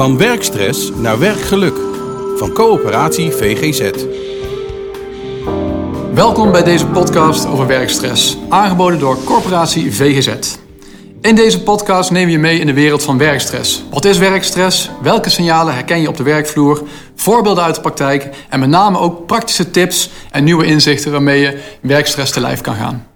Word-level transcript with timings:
Van 0.00 0.18
werkstress 0.18 0.90
naar 0.96 1.18
werkgeluk. 1.18 1.76
Van 2.36 2.52
coöperatie 2.52 3.30
VGZ. 3.30 4.04
Welkom 6.14 6.52
bij 6.52 6.62
deze 6.62 6.86
podcast 6.86 7.46
over 7.46 7.66
werkstress, 7.66 8.36
aangeboden 8.48 8.98
door 8.98 9.24
corporatie 9.24 9.94
VGZ. 9.94 10.56
In 11.20 11.34
deze 11.34 11.62
podcast 11.62 12.10
we 12.10 12.18
je 12.18 12.38
mee 12.38 12.58
in 12.58 12.66
de 12.66 12.72
wereld 12.72 13.02
van 13.02 13.18
werkstress. 13.18 13.82
Wat 13.90 14.04
is 14.04 14.18
werkstress? 14.18 14.90
Welke 15.02 15.30
signalen 15.30 15.74
herken 15.74 16.00
je 16.00 16.08
op 16.08 16.16
de 16.16 16.22
werkvloer? 16.22 16.82
Voorbeelden 17.14 17.64
uit 17.64 17.74
de 17.74 17.80
praktijk 17.80 18.28
en 18.48 18.60
met 18.60 18.68
name 18.68 18.98
ook 18.98 19.26
praktische 19.26 19.70
tips 19.70 20.10
en 20.30 20.44
nieuwe 20.44 20.64
inzichten 20.64 21.12
waarmee 21.12 21.40
je 21.40 21.60
werkstress 21.82 22.32
te 22.32 22.40
lijf 22.40 22.60
kan 22.60 22.74
gaan. 22.74 23.06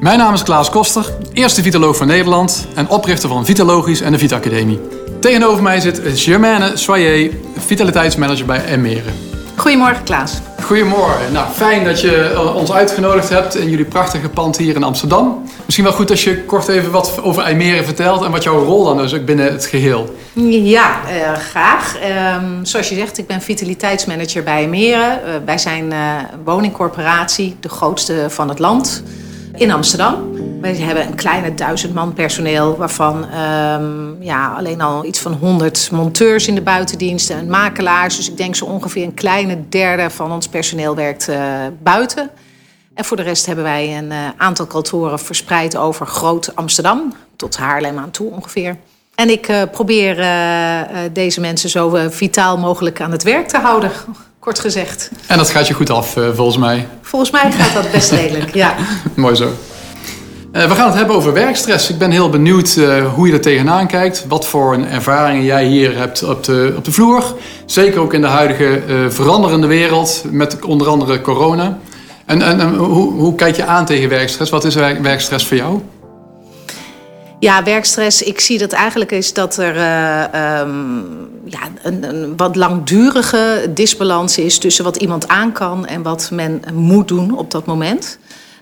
Mijn 0.00 0.18
naam 0.18 0.34
is 0.34 0.42
Klaas 0.42 0.70
Koster, 0.70 1.12
eerste 1.32 1.62
vitaloog 1.62 1.96
van 1.96 2.06
Nederland 2.06 2.66
en 2.74 2.88
oprichter 2.88 3.28
van 3.28 3.44
Vitalogisch 3.44 4.00
en 4.00 4.12
de 4.12 4.18
Vita 4.18 4.36
Academie. 4.36 4.80
Tegenover 5.20 5.62
mij 5.62 5.80
zit 5.80 6.00
Germaine 6.04 6.76
Soyer, 6.76 7.30
vitaliteitsmanager 7.56 8.46
bij 8.46 8.64
Emeren. 8.64 9.12
Goedemorgen 9.56 10.04
Klaas. 10.04 10.40
Goedemorgen. 10.62 11.32
Nou, 11.32 11.46
fijn 11.52 11.84
dat 11.84 12.00
je 12.00 12.20
eh, 12.20 12.56
ons 12.56 12.72
uitgenodigd 12.72 13.28
hebt 13.28 13.56
in 13.56 13.70
jullie 13.70 13.84
prachtige 13.84 14.28
pand 14.28 14.56
hier 14.56 14.74
in 14.74 14.82
Amsterdam. 14.82 15.42
Misschien 15.64 15.84
wel 15.84 15.94
goed 15.94 16.10
als 16.10 16.24
je 16.24 16.44
kort 16.44 16.68
even 16.68 16.90
wat 16.90 17.22
over 17.22 17.42
IJmeren 17.42 17.84
vertelt 17.84 18.24
en 18.24 18.30
wat 18.30 18.42
jouw 18.42 18.64
rol 18.64 18.84
dan 18.84 19.02
is 19.02 19.24
binnen 19.24 19.52
het 19.52 19.64
geheel. 19.64 20.16
Ja, 20.50 21.00
uh, 21.10 21.32
graag. 21.32 21.96
Um, 22.36 22.64
zoals 22.64 22.88
je 22.88 22.94
zegt, 22.94 23.18
ik 23.18 23.26
ben 23.26 23.42
vitaliteitsmanager 23.42 24.42
bij 24.42 24.54
IJmeren. 24.54 25.20
Uh, 25.26 25.34
wij 25.44 25.58
zijn 25.58 25.92
woningcorporatie, 26.44 27.56
de 27.60 27.68
grootste 27.68 28.26
van 28.28 28.48
het 28.48 28.58
land, 28.58 29.02
in 29.56 29.70
Amsterdam. 29.70 30.35
Wij 30.60 30.74
hebben 30.76 31.06
een 31.06 31.14
kleine 31.14 31.54
duizend 31.54 31.94
man 31.94 32.12
personeel, 32.12 32.76
waarvan 32.76 33.24
um, 33.24 34.16
ja, 34.20 34.54
alleen 34.56 34.80
al 34.80 35.04
iets 35.04 35.18
van 35.18 35.32
100 35.32 35.88
monteurs 35.92 36.48
in 36.48 36.54
de 36.54 36.60
buitendiensten 36.60 37.36
en 37.36 37.48
makelaars. 37.48 38.16
Dus 38.16 38.30
ik 38.30 38.36
denk 38.36 38.56
zo 38.56 38.64
ongeveer 38.64 39.04
een 39.04 39.14
kleine 39.14 39.68
derde 39.68 40.10
van 40.10 40.32
ons 40.32 40.48
personeel 40.48 40.94
werkt 40.94 41.28
uh, 41.28 41.36
buiten. 41.82 42.30
En 42.94 43.04
voor 43.04 43.16
de 43.16 43.22
rest 43.22 43.46
hebben 43.46 43.64
wij 43.64 43.98
een 43.98 44.10
uh, 44.10 44.18
aantal 44.36 44.66
kantoren 44.66 45.18
verspreid 45.18 45.76
over 45.76 46.06
groot 46.06 46.50
Amsterdam, 46.54 47.14
tot 47.36 47.56
Haarlem 47.56 47.98
aan 47.98 48.10
toe 48.10 48.30
ongeveer. 48.30 48.76
En 49.14 49.30
ik 49.30 49.48
uh, 49.48 49.62
probeer 49.72 50.16
deze 51.12 51.40
mensen 51.40 51.70
zo 51.70 51.96
vitaal 52.10 52.58
mogelijk 52.58 53.00
aan 53.00 53.12
het 53.12 53.22
werk 53.22 53.48
te 53.48 53.58
houden, 53.58 53.90
kort 54.38 54.58
gezegd. 54.58 55.10
En 55.26 55.38
dat 55.38 55.50
gaat 55.50 55.66
je 55.66 55.74
goed 55.74 55.90
af, 55.90 56.12
volgens 56.12 56.56
mij. 56.56 56.88
Volgens 57.00 57.30
mij 57.30 57.52
gaat 57.52 57.82
dat 57.82 57.90
best 57.92 58.10
redelijk, 58.20 58.54
ja. 58.54 58.74
Mooi 59.14 59.34
zo. 59.34 59.52
Uh, 60.56 60.68
we 60.68 60.74
gaan 60.74 60.86
het 60.86 60.96
hebben 60.96 61.16
over 61.16 61.32
werkstress. 61.32 61.90
Ik 61.90 61.98
ben 61.98 62.10
heel 62.10 62.30
benieuwd 62.30 62.76
uh, 62.76 63.14
hoe 63.14 63.26
je 63.26 63.32
er 63.32 63.40
tegenaan 63.40 63.86
kijkt. 63.86 64.24
Wat 64.28 64.46
voor 64.46 64.78
ervaringen 64.90 65.44
jij 65.44 65.66
hier 65.66 65.96
hebt 65.96 66.22
op 66.22 66.44
de, 66.44 66.74
op 66.76 66.84
de 66.84 66.92
vloer. 66.92 67.36
Zeker 67.66 68.00
ook 68.00 68.14
in 68.14 68.20
de 68.20 68.26
huidige 68.26 68.82
uh, 68.88 69.10
veranderende 69.10 69.66
wereld 69.66 70.22
met 70.30 70.64
onder 70.64 70.88
andere 70.88 71.20
corona. 71.20 71.78
En, 72.26 72.42
en, 72.42 72.74
hoe, 72.74 73.12
hoe, 73.12 73.34
kijk 73.34 73.56
je 73.56 73.64
aan 73.64 73.84
tegen 73.84 74.08
werkstress? 74.08 74.50
Wat 74.50 74.64
is 74.64 74.74
werkstress 74.74 75.46
voor 75.46 75.56
jou? 75.56 75.80
Ja, 77.38 77.62
werkstress, 77.62 78.22
ik 78.22 78.40
zie 78.40 78.58
dat 78.58 78.72
eigenlijk 78.72 79.12
is 79.12 79.32
dat 79.32 79.56
er 79.56 79.76
um, 80.60 81.04
ja, 81.44 81.60
een, 81.82 82.02
een, 82.02 82.36
wat 82.36 82.56
langdurige 82.56 83.70
disbalans 83.74 84.38
is 84.38 84.58
tussen 84.58 84.84
wat 84.84 84.96
iemand 84.96 85.28
aan 85.28 85.52
kan 85.52 85.86
en 85.86 86.02
wat 86.02 86.30
men 86.32 86.62
moet 86.74 87.08
doen 87.08 87.38
op 87.38 87.50
dat 87.50 87.66
moment 87.66 88.18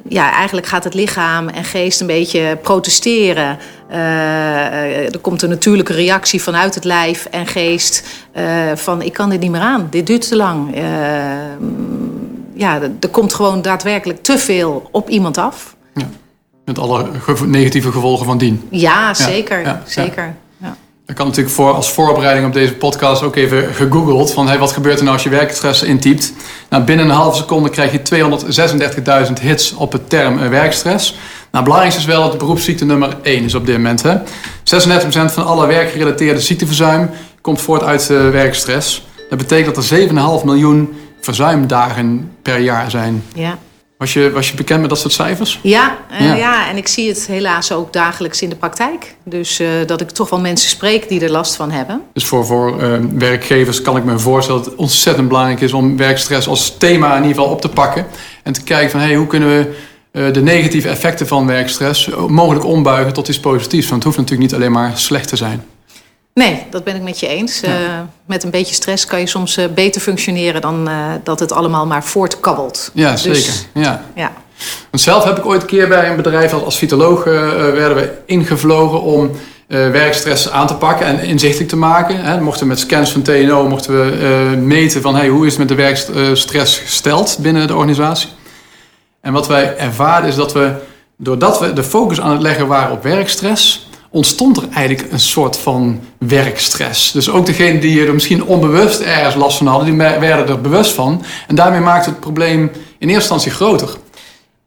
ja, 0.08 0.33
eigenlijk 0.33 0.66
gaat 0.66 0.84
het 0.84 0.94
lichaam 0.94 1.48
en 1.48 1.64
geest 1.64 2.00
een 2.00 2.06
beetje 2.06 2.58
protesteren. 2.62 3.58
Uh, 3.91 5.14
er 5.14 5.19
komt 5.20 5.42
een 5.42 5.48
natuurlijke 5.48 5.92
reactie 5.92 6.42
vanuit 6.42 6.74
het 6.74 6.84
lijf 6.84 7.27
en 7.30 7.46
geest 7.46 8.06
uh, 8.36 8.44
van 8.74 9.02
ik 9.02 9.12
kan 9.12 9.30
dit 9.30 9.41
niet 9.41 9.50
meer 9.50 9.61
aan, 9.61 9.86
dit 9.91 10.06
duurt 10.06 10.28
te 10.28 10.36
lang. 10.36 10.77
Uh, 10.77 10.83
ja, 12.55 12.80
er 13.01 13.08
komt 13.11 13.34
gewoon 13.34 13.62
daadwerkelijk 13.62 14.23
te 14.23 14.39
veel 14.39 14.89
op 14.90 15.08
iemand 15.08 15.39
af. 15.39 15.77
Ja, 15.95 16.08
met 16.64 16.79
alle 16.79 17.06
negatieve 17.46 17.92
gevolgen 17.92 18.27
van 18.27 18.39
dien. 18.39 18.67
Ja, 18.70 19.14
zeker. 19.14 19.61
Ja, 19.61 19.83
zeker. 19.86 20.34
Ik 21.07 21.15
kan 21.15 21.27
natuurlijk 21.27 21.55
voor, 21.55 21.73
als 21.73 21.92
voorbereiding 21.92 22.47
op 22.47 22.53
deze 22.53 22.75
podcast 22.75 23.23
ook 23.23 23.37
even 23.37 23.75
gegoogeld 23.75 24.33
van 24.33 24.48
hey, 24.48 24.59
wat 24.59 24.73
gebeurt 24.73 24.97
er 24.97 25.03
nou 25.03 25.15
als 25.15 25.25
je 25.25 25.31
werkstress 25.31 25.83
intypt. 25.83 26.33
Nou, 26.69 26.83
binnen 26.83 27.07
een 27.07 27.15
halve 27.15 27.37
seconde 27.37 27.69
krijg 27.69 27.92
je 27.92 28.01
236.000 29.27 29.42
hits 29.42 29.75
op 29.75 29.92
het 29.92 30.09
term 30.11 30.39
eh, 30.39 30.48
werkstress. 30.48 31.17
Nou, 31.51 31.65
belangrijkste 31.65 32.01
is 32.01 32.07
wel 32.07 32.29
dat 32.29 32.39
beroepsziekte 32.39 32.85
nummer 32.85 33.17
1 33.23 33.45
is 33.45 33.55
op 33.55 33.67
dit 33.67 33.77
moment. 33.77 34.03
Hè. 34.03 34.17
36% 34.19 34.23
van 35.33 35.47
alle 35.47 35.67
werkgerelateerde 35.67 36.41
ziekteverzuim 36.41 37.11
komt 37.41 37.61
voort 37.61 37.83
uit 37.83 38.09
uh, 38.11 38.31
werkstress. 38.31 39.07
Dat 39.29 39.39
betekent 39.39 39.75
dat 39.75 39.91
er 39.91 40.09
7,5 40.09 40.45
miljoen 40.45 40.97
verzuimdagen 41.21 42.31
per 42.42 42.59
jaar 42.59 42.91
zijn. 42.91 43.25
Ja. 43.35 43.59
Was 44.05 44.13
je, 44.13 44.31
was 44.31 44.51
je 44.51 44.57
bekend 44.57 44.81
met 44.81 44.89
dat 44.89 44.98
soort 44.98 45.13
cijfers? 45.13 45.61
Ja, 45.63 45.98
uh, 46.13 46.20
ja. 46.20 46.35
ja. 46.35 46.69
en 46.69 46.77
ik 46.77 46.89
zie 46.89 47.09
het 47.09 47.27
helaas 47.27 47.73
ook 47.73 47.92
dagelijks 47.92 48.42
in 48.42 48.48
de 48.48 48.57
praktijk. 48.57 49.15
Dus 49.23 49.61
uh, 49.61 49.69
dat 49.87 50.01
ik 50.01 50.11
toch 50.11 50.31
wel 50.31 50.41
mensen 50.41 50.69
spreek 50.69 51.09
die 51.09 51.20
er 51.20 51.31
last 51.31 51.57
van 51.57 51.70
hebben. 51.70 52.03
Dus 52.13 52.25
voor, 52.25 52.47
voor 52.47 52.83
uh, 52.83 52.98
werkgevers 53.15 53.83
kan 53.83 53.97
ik 53.97 54.05
me 54.05 54.19
voorstellen 54.19 54.63
dat 54.63 54.70
het 54.70 54.81
ontzettend 54.81 55.29
belangrijk 55.29 55.61
is 55.61 55.73
om 55.73 55.97
werkstress 55.97 56.48
als 56.48 56.77
thema 56.77 57.17
in 57.17 57.23
ieder 57.23 57.37
geval 57.37 57.51
op 57.51 57.61
te 57.61 57.69
pakken. 57.69 58.07
En 58.42 58.53
te 58.53 58.63
kijken 58.63 58.91
van 58.91 59.01
hey, 59.01 59.15
hoe 59.15 59.27
kunnen 59.27 59.48
we 59.48 60.31
de 60.31 60.42
negatieve 60.42 60.89
effecten 60.89 61.27
van 61.27 61.47
werkstress 61.47 62.09
mogelijk 62.29 62.65
ombuigen 62.65 63.13
tot 63.13 63.29
iets 63.29 63.41
positiefs. 63.41 63.89
Want 63.89 64.05
het 64.05 64.05
hoeft 64.05 64.17
natuurlijk 64.17 64.51
niet 64.51 64.61
alleen 64.61 64.73
maar 64.73 64.92
slecht 64.95 65.29
te 65.29 65.36
zijn. 65.36 65.65
Nee, 66.34 66.67
dat 66.70 66.84
ben 66.84 66.96
ik 66.96 67.02
met 67.02 67.20
je 67.20 67.27
eens. 67.27 67.61
Ja. 67.61 67.80
Uh, 67.80 68.00
met 68.27 68.45
een 68.45 68.50
beetje 68.50 68.74
stress 68.74 69.06
kan 69.06 69.20
je 69.20 69.27
soms 69.27 69.58
uh, 69.58 69.64
beter 69.74 70.00
functioneren 70.00 70.61
dan 70.61 70.89
uh, 70.89 70.95
dat 71.24 71.40
het 71.40 71.52
allemaal 71.52 71.86
maar 71.86 72.05
voortkabbelt. 72.05 72.90
Ja, 72.95 73.17
zeker. 73.17 73.39
Dus, 73.39 73.67
ja. 73.74 74.05
ja. 74.14 74.33
Want 74.90 75.02
zelf 75.02 75.24
heb 75.24 75.39
ik 75.39 75.46
ooit 75.46 75.61
een 75.62 75.68
keer 75.68 75.89
bij 75.89 76.11
een 76.11 76.17
bedrijf 76.17 76.52
als, 76.52 76.62
als 76.62 76.78
vitoloog 76.78 77.24
werden 77.24 77.94
we 77.94 78.12
ingevlogen 78.27 79.02
om 79.02 79.30
werkstress 79.67 80.50
aan 80.50 80.67
te 80.67 80.74
pakken 80.74 81.06
en 81.06 81.20
inzichtelijk 81.20 81.68
te 81.68 81.77
maken. 81.77 82.24
Hè. 82.24 82.40
Mochten 82.40 82.67
met 82.67 82.78
scans 82.78 83.12
van 83.12 83.23
TNO 83.23 83.68
mochten 83.68 83.92
we 83.92 84.56
meten 84.56 85.02
van 85.02 85.14
hey, 85.14 85.28
hoe 85.28 85.46
is 85.46 85.56
het 85.56 85.58
met 85.58 85.68
de 85.68 85.74
werkstress 85.74 86.78
gesteld 86.78 87.39
binnen 87.40 87.67
de 87.67 87.74
organisatie. 87.74 88.28
En 89.20 89.33
wat 89.33 89.46
wij 89.46 89.77
ervaren 89.77 90.28
is 90.28 90.34
dat 90.34 90.52
we, 90.52 90.73
doordat 91.17 91.61
we 91.61 91.73
de 91.73 91.84
focus 91.84 92.20
aan 92.20 92.30
het 92.30 92.42
leggen 92.42 92.67
waren 92.67 92.92
op 92.92 93.02
werkstress, 93.02 93.89
ontstond 94.14 94.57
er 94.57 94.69
eigenlijk 94.73 95.13
een 95.13 95.20
soort 95.20 95.57
van 95.57 96.01
werkstress. 96.19 97.13
Dus 97.13 97.30
ook 97.30 97.47
degenen 97.47 97.80
die 97.80 98.07
er 98.07 98.14
misschien 98.14 98.45
onbewust 98.45 99.01
ergens 99.01 99.35
last 99.35 99.57
van 99.57 99.67
hadden, 99.67 99.89
die 99.89 99.97
werden 99.97 100.48
er 100.48 100.61
bewust 100.61 100.92
van. 100.92 101.25
En 101.47 101.55
daarmee 101.55 101.80
maakt 101.80 102.07
het 102.07 102.20
probleem 102.20 102.61
in 102.98 103.08
eerste 103.08 103.14
instantie 103.14 103.51
groter. 103.51 103.89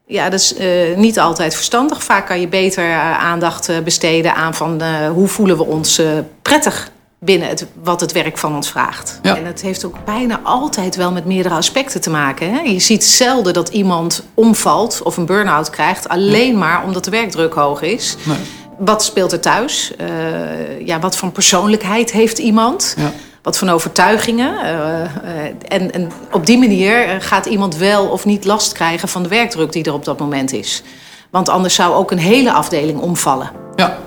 Ja, 0.05 0.29
dat 0.29 0.39
is 0.39 0.57
uh, 0.59 0.97
niet 0.97 1.19
altijd 1.19 1.55
verstandig. 1.55 2.03
Vaak 2.03 2.27
kan 2.27 2.39
je 2.39 2.47
beter 2.47 2.85
uh, 2.85 3.19
aandacht 3.19 3.69
uh, 3.69 3.79
besteden 3.79 4.35
aan 4.35 4.53
van 4.53 4.81
hoe 5.13 5.27
voelen 5.27 5.57
we 5.57 5.65
ons 5.65 6.01
prettig 6.41 6.91
binnen 7.19 7.49
het, 7.49 7.65
wat 7.83 8.01
het 8.01 8.11
werk 8.11 8.37
van 8.37 8.55
ons 8.55 8.69
vraagt. 8.69 9.19
Ja. 9.21 9.37
En 9.37 9.45
het 9.45 9.61
heeft 9.61 9.85
ook 9.85 10.05
bijna 10.05 10.39
altijd 10.43 10.95
wel 10.95 11.11
met 11.11 11.25
meerdere 11.25 11.55
aspecten 11.55 12.01
te 12.01 12.09
maken. 12.09 12.53
Hè? 12.53 12.59
Je 12.59 12.79
ziet 12.79 13.03
zelden 13.03 13.53
dat 13.53 13.69
iemand 13.69 14.23
omvalt 14.33 15.01
of 15.03 15.17
een 15.17 15.25
burn-out 15.25 15.69
krijgt... 15.69 16.07
alleen 16.07 16.57
maar 16.57 16.83
omdat 16.83 17.03
de 17.03 17.11
werkdruk 17.11 17.53
hoog 17.53 17.81
is. 17.81 18.15
Nee 18.23 18.37
wat 18.77 19.03
speelt 19.03 19.31
er 19.31 19.39
thuis? 19.39 19.91
Uh, 20.01 20.85
ja, 20.85 20.99
wat 20.99 21.17
voor 21.17 21.31
persoonlijkheid 21.31 22.11
heeft 22.11 22.37
iemand? 22.37 22.95
Ja. 22.97 23.11
Wat 23.41 23.57
voor 23.57 23.69
overtuigingen? 23.69 24.53
Uh, 24.53 24.69
uh, 24.69 25.45
en, 25.67 25.91
en, 25.91 26.11
op 26.31 26.45
die 26.45 26.57
manier 26.57 27.21
gaat 27.21 27.45
iemand 27.45 27.75
wel 27.75 28.07
of 28.07 28.25
niet 28.25 28.45
last 28.45 28.71
krijgen 28.71 29.07
van 29.07 29.23
de 29.23 29.29
werkdruk 29.29 29.71
die 29.71 29.83
er 29.83 29.93
op 29.93 30.05
dat 30.05 30.19
moment 30.19 30.53
is. 30.53 30.83
Want 31.29 31.49
anders 31.49 31.75
zou 31.75 31.93
ook 31.93 32.11
een 32.11 32.17
hele 32.17 32.51
afdeling 32.51 32.99
omvallen. 32.99 33.51
Ja. 33.75 33.97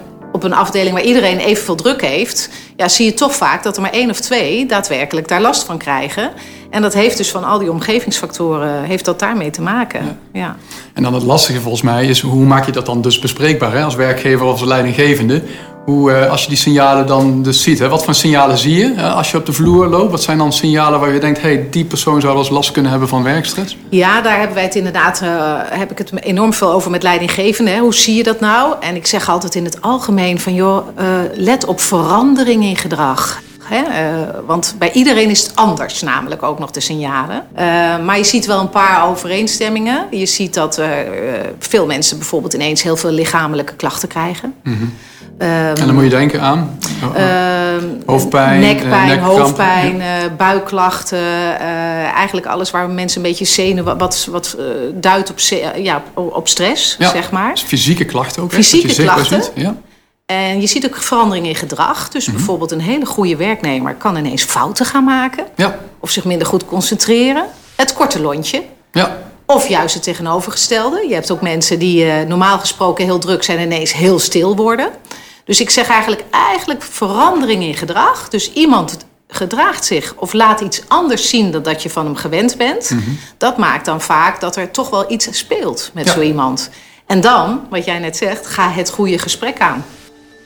Op 0.41 0.47
een 0.47 0.55
afdeling 0.55 0.95
waar 0.95 1.05
iedereen 1.05 1.39
evenveel 1.39 1.75
druk 1.75 2.01
heeft, 2.01 2.51
ja, 2.77 2.89
zie 2.89 3.05
je 3.05 3.15
toch 3.15 3.35
vaak 3.35 3.63
dat 3.63 3.77
er 3.77 3.83
maar 3.83 3.91
één 3.91 4.11
of 4.11 4.21
twee 4.21 4.67
daadwerkelijk 4.67 5.29
daar 5.29 5.41
last 5.41 5.65
van 5.65 5.79
krijgen. 5.79 6.31
En 6.71 6.83
dat 6.83 6.95
heeft 6.95 7.17
dus 7.17 7.31
van 7.31 7.45
al 7.45 7.59
die 7.59 7.71
omgevingsfactoren 7.71 8.83
heeft 8.83 9.05
dat 9.05 9.19
daarmee 9.19 9.51
te 9.51 9.63
maken. 9.63 10.05
Ja. 10.05 10.41
ja. 10.41 10.57
En 10.95 11.03
dan 11.03 11.15
het 11.15 11.23
lastige 11.23 11.61
volgens 11.61 11.83
mij 11.83 12.07
is 12.07 12.21
hoe 12.21 12.45
maak 12.45 12.67
je 12.67 12.73
dat 12.73 12.87
dan 12.87 13.01
dus 13.01 13.19
bespreekbaar 13.19 13.73
hè? 13.73 13.83
als 13.83 13.95
werkgever 13.95 14.47
of 14.47 14.51
als 14.51 14.65
leidinggevende? 14.65 15.43
Hoe, 15.91 16.11
uh, 16.11 16.31
als 16.31 16.43
je 16.43 16.49
die 16.49 16.59
signalen 16.59 17.07
dan 17.07 17.43
dus 17.43 17.63
ziet, 17.63 17.79
hè? 17.79 17.89
wat 17.89 18.05
voor 18.05 18.15
signalen 18.15 18.59
zie 18.59 18.75
je 18.75 18.93
uh, 18.97 19.17
als 19.17 19.31
je 19.31 19.37
op 19.37 19.47
de 19.47 19.53
vloer 19.53 19.87
loopt? 19.87 20.11
Wat 20.11 20.23
zijn 20.23 20.39
dan 20.39 20.53
signalen 20.53 21.01
waar 21.01 21.13
je 21.13 21.21
denkt, 21.21 21.41
hey, 21.41 21.67
die 21.71 21.85
persoon 21.85 22.21
zou 22.21 22.33
wel 22.33 22.43
eens 22.43 22.53
last 22.53 22.71
kunnen 22.71 22.91
hebben 22.91 23.09
van 23.09 23.23
werkstress? 23.23 23.77
Ja, 23.89 24.21
daar 24.21 24.39
hebben 24.39 24.55
wij 24.55 24.65
het 24.65 24.75
inderdaad, 24.75 25.21
uh, 25.23 25.31
heb 25.65 25.91
ik 25.91 25.99
het 25.99 26.23
enorm 26.23 26.53
veel 26.53 26.73
over 26.73 26.91
met 26.91 27.03
leidinggevenden. 27.03 27.79
Hoe 27.79 27.95
zie 27.95 28.15
je 28.15 28.23
dat 28.23 28.41
nou? 28.41 28.75
En 28.81 28.97
ik 28.97 29.07
zeg 29.07 29.29
altijd 29.29 29.55
in 29.55 29.65
het 29.65 29.83
algemeen 29.83 30.41
van, 30.41 30.55
joh, 30.55 30.87
let 31.35 31.65
op 31.65 31.81
verandering 31.81 32.65
in 32.65 32.77
gedrag. 32.77 33.41
Hè? 33.63 33.83
Uh, 33.83 34.29
want 34.47 34.75
bij 34.79 34.93
iedereen 34.93 35.31
is 35.31 35.43
het 35.43 35.57
anders, 35.57 36.03
namelijk 36.03 36.43
ook 36.43 36.59
nog 36.59 36.71
de 36.71 36.81
signalen. 36.81 37.47
Uh, 37.53 37.59
maar 38.05 38.17
je 38.17 38.25
ziet 38.25 38.47
wel 38.47 38.61
een 38.61 38.71
paar 38.71 39.09
overeenstemmingen. 39.09 40.07
Je 40.11 40.27
ziet 40.27 40.55
dat 40.55 40.79
uh, 40.79 40.87
veel 41.59 41.87
mensen 41.87 42.19
bijvoorbeeld 42.19 42.55
ineens 42.55 42.83
heel 42.83 42.97
veel 42.97 43.11
lichamelijke 43.11 43.75
klachten 43.75 44.09
krijgen. 44.09 44.55
Mm 44.63 44.77
-hmm. 44.77 44.95
Um, 45.43 45.49
en 45.49 45.87
dan 45.87 45.95
moet 45.95 46.05
je 46.05 46.11
denken 46.11 46.41
aan? 46.41 46.79
Uh, 47.17 47.83
hoofdpijn, 48.07 48.61
nekpijn, 48.61 49.19
hoofdpijn, 49.21 50.03
buikklachten. 50.37 51.59
eigenlijk 52.15 52.47
alles 52.47 52.71
waar 52.71 52.91
mensen 52.91 53.23
een 53.23 53.29
beetje 53.29 53.45
zenuwen, 53.45 53.99
wat, 53.99 54.29
wat 54.31 54.57
duidt 54.95 55.31
op, 55.31 55.39
ja, 55.77 56.03
op 56.15 56.49
stress, 56.49 56.97
zeg 56.99 57.31
maar. 57.31 57.53
Dus 57.53 57.63
fysieke 57.63 58.05
klachten 58.05 58.43
ook. 58.43 58.53
Fysieke 58.53 59.03
klachten. 59.03 59.43
Ja. 59.55 59.77
En 60.31 60.61
je 60.61 60.67
ziet 60.67 60.87
ook 60.87 60.97
verandering 60.97 61.47
in 61.47 61.55
gedrag. 61.55 62.09
Dus 62.09 62.27
mhm. 62.27 62.37
bijvoorbeeld 62.37 62.71
een 62.71 62.81
hele 62.81 63.07
goede 63.07 63.37
werknemer 63.37 63.95
kan 63.95 64.17
ineens 64.17 64.43
fouten 64.43 64.87
gaan 64.87 65.05
maken. 65.05 65.45
Ja. 65.57 65.79
Of 66.01 66.11
zich 66.11 66.25
minder 66.25 66.47
goed 66.47 66.65
concentreren. 66.65 67.45
Het 67.77 67.93
korte 67.93 68.21
lontje. 68.21 68.63
Ja. 68.93 69.19
Of 69.47 69.69
juist 69.69 69.95
het 69.95 70.03
tegenovergestelde. 70.03 71.07
Je 71.09 71.15
hebt 71.15 71.31
ook 71.31 71.41
mensen 71.41 71.79
die 71.79 72.05
uh, 72.05 72.13
normaal 72.29 72.59
gesproken 72.59 73.05
heel 73.05 73.19
druk 73.19 73.43
zijn 73.43 73.59
en 73.59 73.65
ineens 73.65 73.93
heel 73.93 74.19
stil 74.19 74.57
worden. 74.57 74.91
Dus 75.45 75.61
ik 75.61 75.71
zeg 75.71 75.89
eigenlijk, 75.89 76.25
eigenlijk 76.31 76.83
verandering 76.83 77.63
in 77.63 77.75
gedrag. 77.75 78.29
Dus 78.29 78.53
iemand 78.53 78.97
gedraagt 79.29 79.85
zich 79.85 80.15
of 80.17 80.33
laat 80.33 80.61
iets 80.61 80.83
anders 80.89 81.29
zien 81.29 81.51
dan 81.51 81.63
dat 81.63 81.83
je 81.83 81.91
van 81.91 82.05
hem 82.05 82.17
gewend 82.17 82.57
bent. 82.57 82.91
Mhm. 82.91 83.11
Dat 83.37 83.57
maakt 83.57 83.85
dan 83.85 84.01
vaak 84.01 84.41
dat 84.41 84.57
er 84.57 84.71
toch 84.71 84.91
wel 84.91 85.13
iets 85.13 85.29
speelt 85.39 85.91
met 85.95 86.09
zo 86.09 86.21
iemand. 86.21 86.71
En 87.07 87.21
dan, 87.21 87.67
wat 87.71 87.85
jij 87.85 87.99
net 87.99 88.17
zegt, 88.17 88.47
ga 88.47 88.71
het 88.71 88.91
goede 88.91 89.19
gesprek 89.19 89.61
aan. 89.61 89.85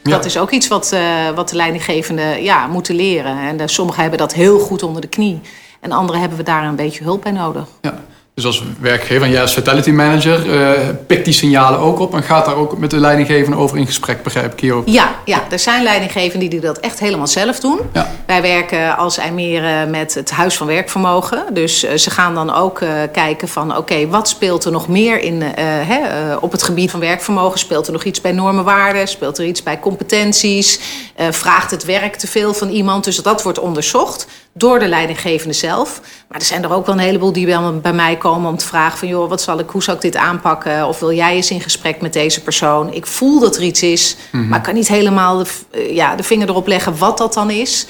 Dat 0.02 0.25
is 0.25 0.38
ook 0.38 0.50
iets 0.50 0.69
wat, 0.69 0.91
uh, 0.94 1.31
wat 1.35 1.49
de 1.49 1.56
leidinggevenden 1.56 2.43
ja, 2.43 2.67
moeten 2.67 2.94
leren. 2.94 3.38
En 3.38 3.61
uh, 3.61 3.67
sommigen 3.67 4.00
hebben 4.00 4.19
dat 4.19 4.32
heel 4.32 4.58
goed 4.58 4.82
onder 4.82 5.00
de 5.00 5.08
knie. 5.08 5.41
En 5.81 5.93
anderen 5.93 6.20
hebben 6.20 6.38
we 6.38 6.44
daar 6.44 6.64
een 6.64 6.76
beetje 6.76 7.05
hulp 7.05 7.23
bij 7.23 7.32
nodig. 7.32 7.69
Ja. 7.81 8.05
Dus 8.35 8.47
als 8.47 8.63
werkgever 8.81 9.23
en 9.23 9.31
jij 9.31 9.41
als 9.41 9.53
fatality 9.53 9.91
manager 9.91 10.47
uh, 10.47 10.71
pikt 11.07 11.25
die 11.25 11.35
signalen 11.35 11.79
ook 11.79 11.99
op 11.99 12.15
en 12.15 12.23
gaat 12.23 12.45
daar 12.45 12.57
ook 12.57 12.79
met 12.79 12.91
de 12.91 13.01
leidinggevende 13.01 13.57
over 13.57 13.79
in 13.79 13.87
gesprek, 13.87 14.23
begrijp 14.23 14.53
ik 14.53 14.61
hier 14.61 14.75
ook? 14.75 14.89
Ja, 14.89 15.15
ja 15.25 15.43
er 15.51 15.59
zijn 15.59 15.83
leidinggevenden 15.83 16.51
die 16.51 16.61
dat 16.61 16.79
echt 16.79 17.01
helemaal 17.01 17.27
zelf 17.27 17.61
doen. 17.61 17.81
Ja. 17.93 18.11
Wij 18.27 18.43
werken 18.43 18.97
als 18.97 19.19
IJmeren 19.19 19.91
met 19.91 20.15
het 20.15 20.31
Huis 20.31 20.57
van 20.57 20.67
Werkvermogen. 20.67 21.45
Dus 21.53 21.85
uh, 21.85 21.95
ze 21.95 22.11
gaan 22.11 22.35
dan 22.35 22.55
ook 22.55 22.81
uh, 22.81 22.89
kijken 23.13 23.49
van 23.49 23.77
oké, 23.77 24.09
wat 24.09 24.29
speelt 24.29 24.65
er 24.65 24.73
nog 24.73 24.89
meer 24.89 25.21
in, 25.21 25.43
hè, 25.61 26.35
op 26.35 26.53
het 26.53 26.63
gebied 26.63 26.91
van 26.91 27.01
werkvermogen? 27.01 27.59
Speelt 27.59 27.87
er 27.87 27.93
nog 27.93 28.05
iets 28.05 28.21
bij 28.21 28.33
normenwaarden? 28.33 29.09
Speelt 29.09 29.39
er 29.39 29.45
iets 29.45 29.63
bij 29.63 29.81
competenties? 29.81 30.81
vraagt 31.31 31.71
het 31.71 31.85
werk 31.85 32.17
te 32.17 32.27
veel 32.27 32.55
van 32.55 32.69
iemand? 32.69 33.05
Dus 33.05 33.17
dat 33.17 33.43
wordt 33.43 33.59
onderzocht 33.59 34.27
door 34.53 34.79
de 34.79 34.89
leidinggevende 34.89 35.55
zelf. 35.55 36.01
Maar 36.29 36.39
er 36.39 36.45
zijn 36.45 36.63
er 36.63 36.73
ook 36.73 36.87
wel 36.87 36.95
een 36.95 37.01
heleboel 37.01 37.33
die 37.33 37.47
bij 37.81 37.93
mij 37.93 38.17
komen 38.17 38.24
om 38.25 38.56
te 38.56 38.67
vragen 38.67 38.99
van... 38.99 39.09
joh, 39.09 39.29
wat 39.29 39.41
zal 39.41 39.59
ik, 39.59 39.71
hoe 39.71 39.82
zal 39.82 39.94
ik 39.94 40.00
dit 40.00 40.17
aanpakken? 40.17 40.87
Of 40.87 41.00
wil 41.00 41.12
jij 41.12 41.35
eens 41.35 41.50
in 41.50 41.61
gesprek 41.61 42.00
met 42.00 42.12
deze 42.12 42.43
persoon? 42.43 42.93
Ik 42.93 43.06
voel 43.06 43.41
dat 43.41 43.56
er 43.56 43.62
iets 43.62 43.82
is, 43.82 44.17
mhm. 44.32 44.49
maar 44.49 44.59
ik 44.59 44.65
kan 44.65 44.75
niet 44.75 44.88
helemaal 44.88 45.38
de, 45.38 45.47
eh, 45.71 45.94
ja, 45.94 46.17
de 46.17 46.23
vinger 46.23 46.49
erop 46.49 46.67
leggen 46.67 46.99
wat 46.99 47.19
dat 47.19 47.35
dan 47.35 47.50
is. 47.50 47.87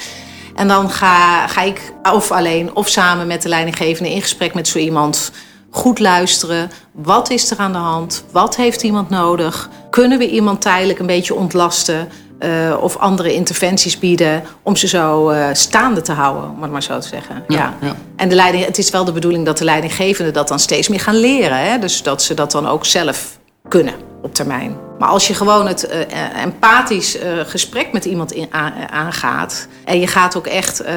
En 0.55 0.69
dan 0.69 0.91
ga, 0.91 1.47
ga 1.47 1.63
ik 1.63 1.93
of 2.13 2.31
alleen 2.31 2.75
of 2.75 2.89
samen 2.89 3.27
met 3.27 3.43
de 3.43 3.49
leidinggevende 3.49 4.11
in 4.11 4.23
gesprek 4.23 4.55
met 4.55 4.69
zo 4.69 4.79
iemand... 4.79 5.33
goed 5.71 5.99
luisteren. 5.99 6.71
Wat 6.93 7.31
is 7.31 7.51
er 7.51 7.59
aan 7.59 7.73
de 7.73 7.79
hand? 7.79 8.25
Wat 8.31 8.57
heeft 8.57 8.83
iemand 8.83 9.11
nodig? 9.11 9.69
Kunnen 9.91 10.19
we 10.19 10.31
iemand 10.31 10.61
tijdelijk 10.61 10.99
een 10.99 11.07
beetje 11.07 11.35
ontlasten? 11.35 12.09
Uh, 12.41 12.77
of 12.81 12.97
andere 12.97 13.35
interventies 13.35 13.99
bieden 13.99 14.43
om 14.63 14.77
ze 14.77 14.87
zo 14.87 15.31
uh, 15.31 15.49
staande 15.53 16.01
te 16.01 16.13
houden, 16.13 16.51
om 16.51 16.63
het 16.63 16.71
maar 16.71 16.83
zo 16.83 16.99
te 16.99 17.09
zeggen. 17.09 17.45
Ja, 17.49 17.75
ja. 17.81 17.95
En 18.17 18.29
de 18.29 18.35
leiding, 18.35 18.65
het 18.65 18.79
is 18.79 18.91
wel 18.91 19.05
de 19.05 19.13
bedoeling 19.13 19.45
dat 19.45 19.59
de 19.59 19.65
leidinggevenden 19.65 20.33
dat 20.33 20.49
dan 20.49 20.59
steeds 20.59 20.89
meer 20.89 21.01
gaan 21.01 21.17
leren. 21.17 21.59
Hè? 21.59 21.79
Dus 21.79 22.03
dat 22.03 22.23
ze 22.23 22.35
dat 22.35 22.51
dan 22.51 22.69
ook 22.69 22.85
zelf 22.85 23.39
kunnen 23.69 23.95
op 24.23 24.35
termijn. 24.35 24.84
Maar 24.99 25.09
als 25.09 25.27
je 25.27 25.35
gewoon 25.35 25.67
het 25.67 25.89
uh, 25.91 26.43
empathisch 26.43 27.17
uh, 27.17 27.23
gesprek 27.47 27.93
met 27.93 28.05
iemand 28.05 28.33
in, 28.33 28.49
aangaat. 28.91 29.67
En 29.85 30.01
je 30.01 30.07
gaat 30.07 30.37
ook 30.37 30.47
echt 30.47 30.83
uh, 30.83 30.89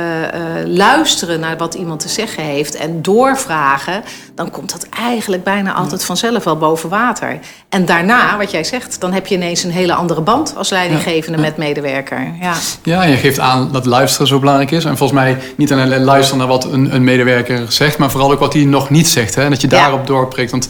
luisteren 0.66 1.40
naar 1.40 1.58
wat 1.58 1.74
iemand 1.74 2.00
te 2.00 2.10
zeggen 2.10 2.44
heeft. 2.44 2.76
En 2.76 3.02
doorvragen. 3.02 4.04
Dan 4.36 4.52
komt 4.52 4.72
dat 4.72 4.88
eigenlijk 4.90 5.44
bijna 5.44 5.74
altijd 5.74 6.04
vanzelf 6.04 6.44
wel 6.44 6.58
boven 6.58 6.90
water. 6.90 7.40
En 7.70 7.86
daarna, 7.86 8.38
wat 8.38 8.52
jij 8.52 8.64
zegt, 8.64 9.02
dan 9.02 9.14
heb 9.14 9.28
je 9.28 9.36
ineens 9.36 9.64
een 9.64 9.72
hele 9.72 9.94
andere 9.94 10.22
band 10.22 10.54
als 10.58 10.70
leidinggevende 10.70 11.38
met 11.38 11.58
medewerker. 11.58 12.34
Ja. 12.42 12.54
ja, 12.84 13.04
je 13.04 13.18
geeft 13.18 13.40
aan 13.40 13.72
dat 13.72 13.86
luisteren 13.86 14.28
zo 14.28 14.40
belangrijk 14.40 14.72
is. 14.72 14.86
En 14.86 14.98
volgens 14.98 15.20
mij 15.20 15.38
niet 15.56 15.72
alleen 15.72 16.04
luisteren 16.04 16.40
naar 16.40 16.48
wat 16.48 16.66
een, 16.66 16.96
een 16.96 17.04
medewerker 17.04 17.72
zegt. 17.72 17.98
Maar 17.98 18.12
vooral 18.12 18.32
ook 18.32 18.40
wat 18.40 18.54
hij 18.54 18.64
nog 18.64 18.90
niet 18.90 19.08
zegt. 19.08 19.36
Hè? 19.36 19.44
En 19.44 19.50
dat 19.50 19.62
je 19.62 19.68
daarop 19.68 20.08
doorprikt. 20.08 20.52
Want 20.52 20.68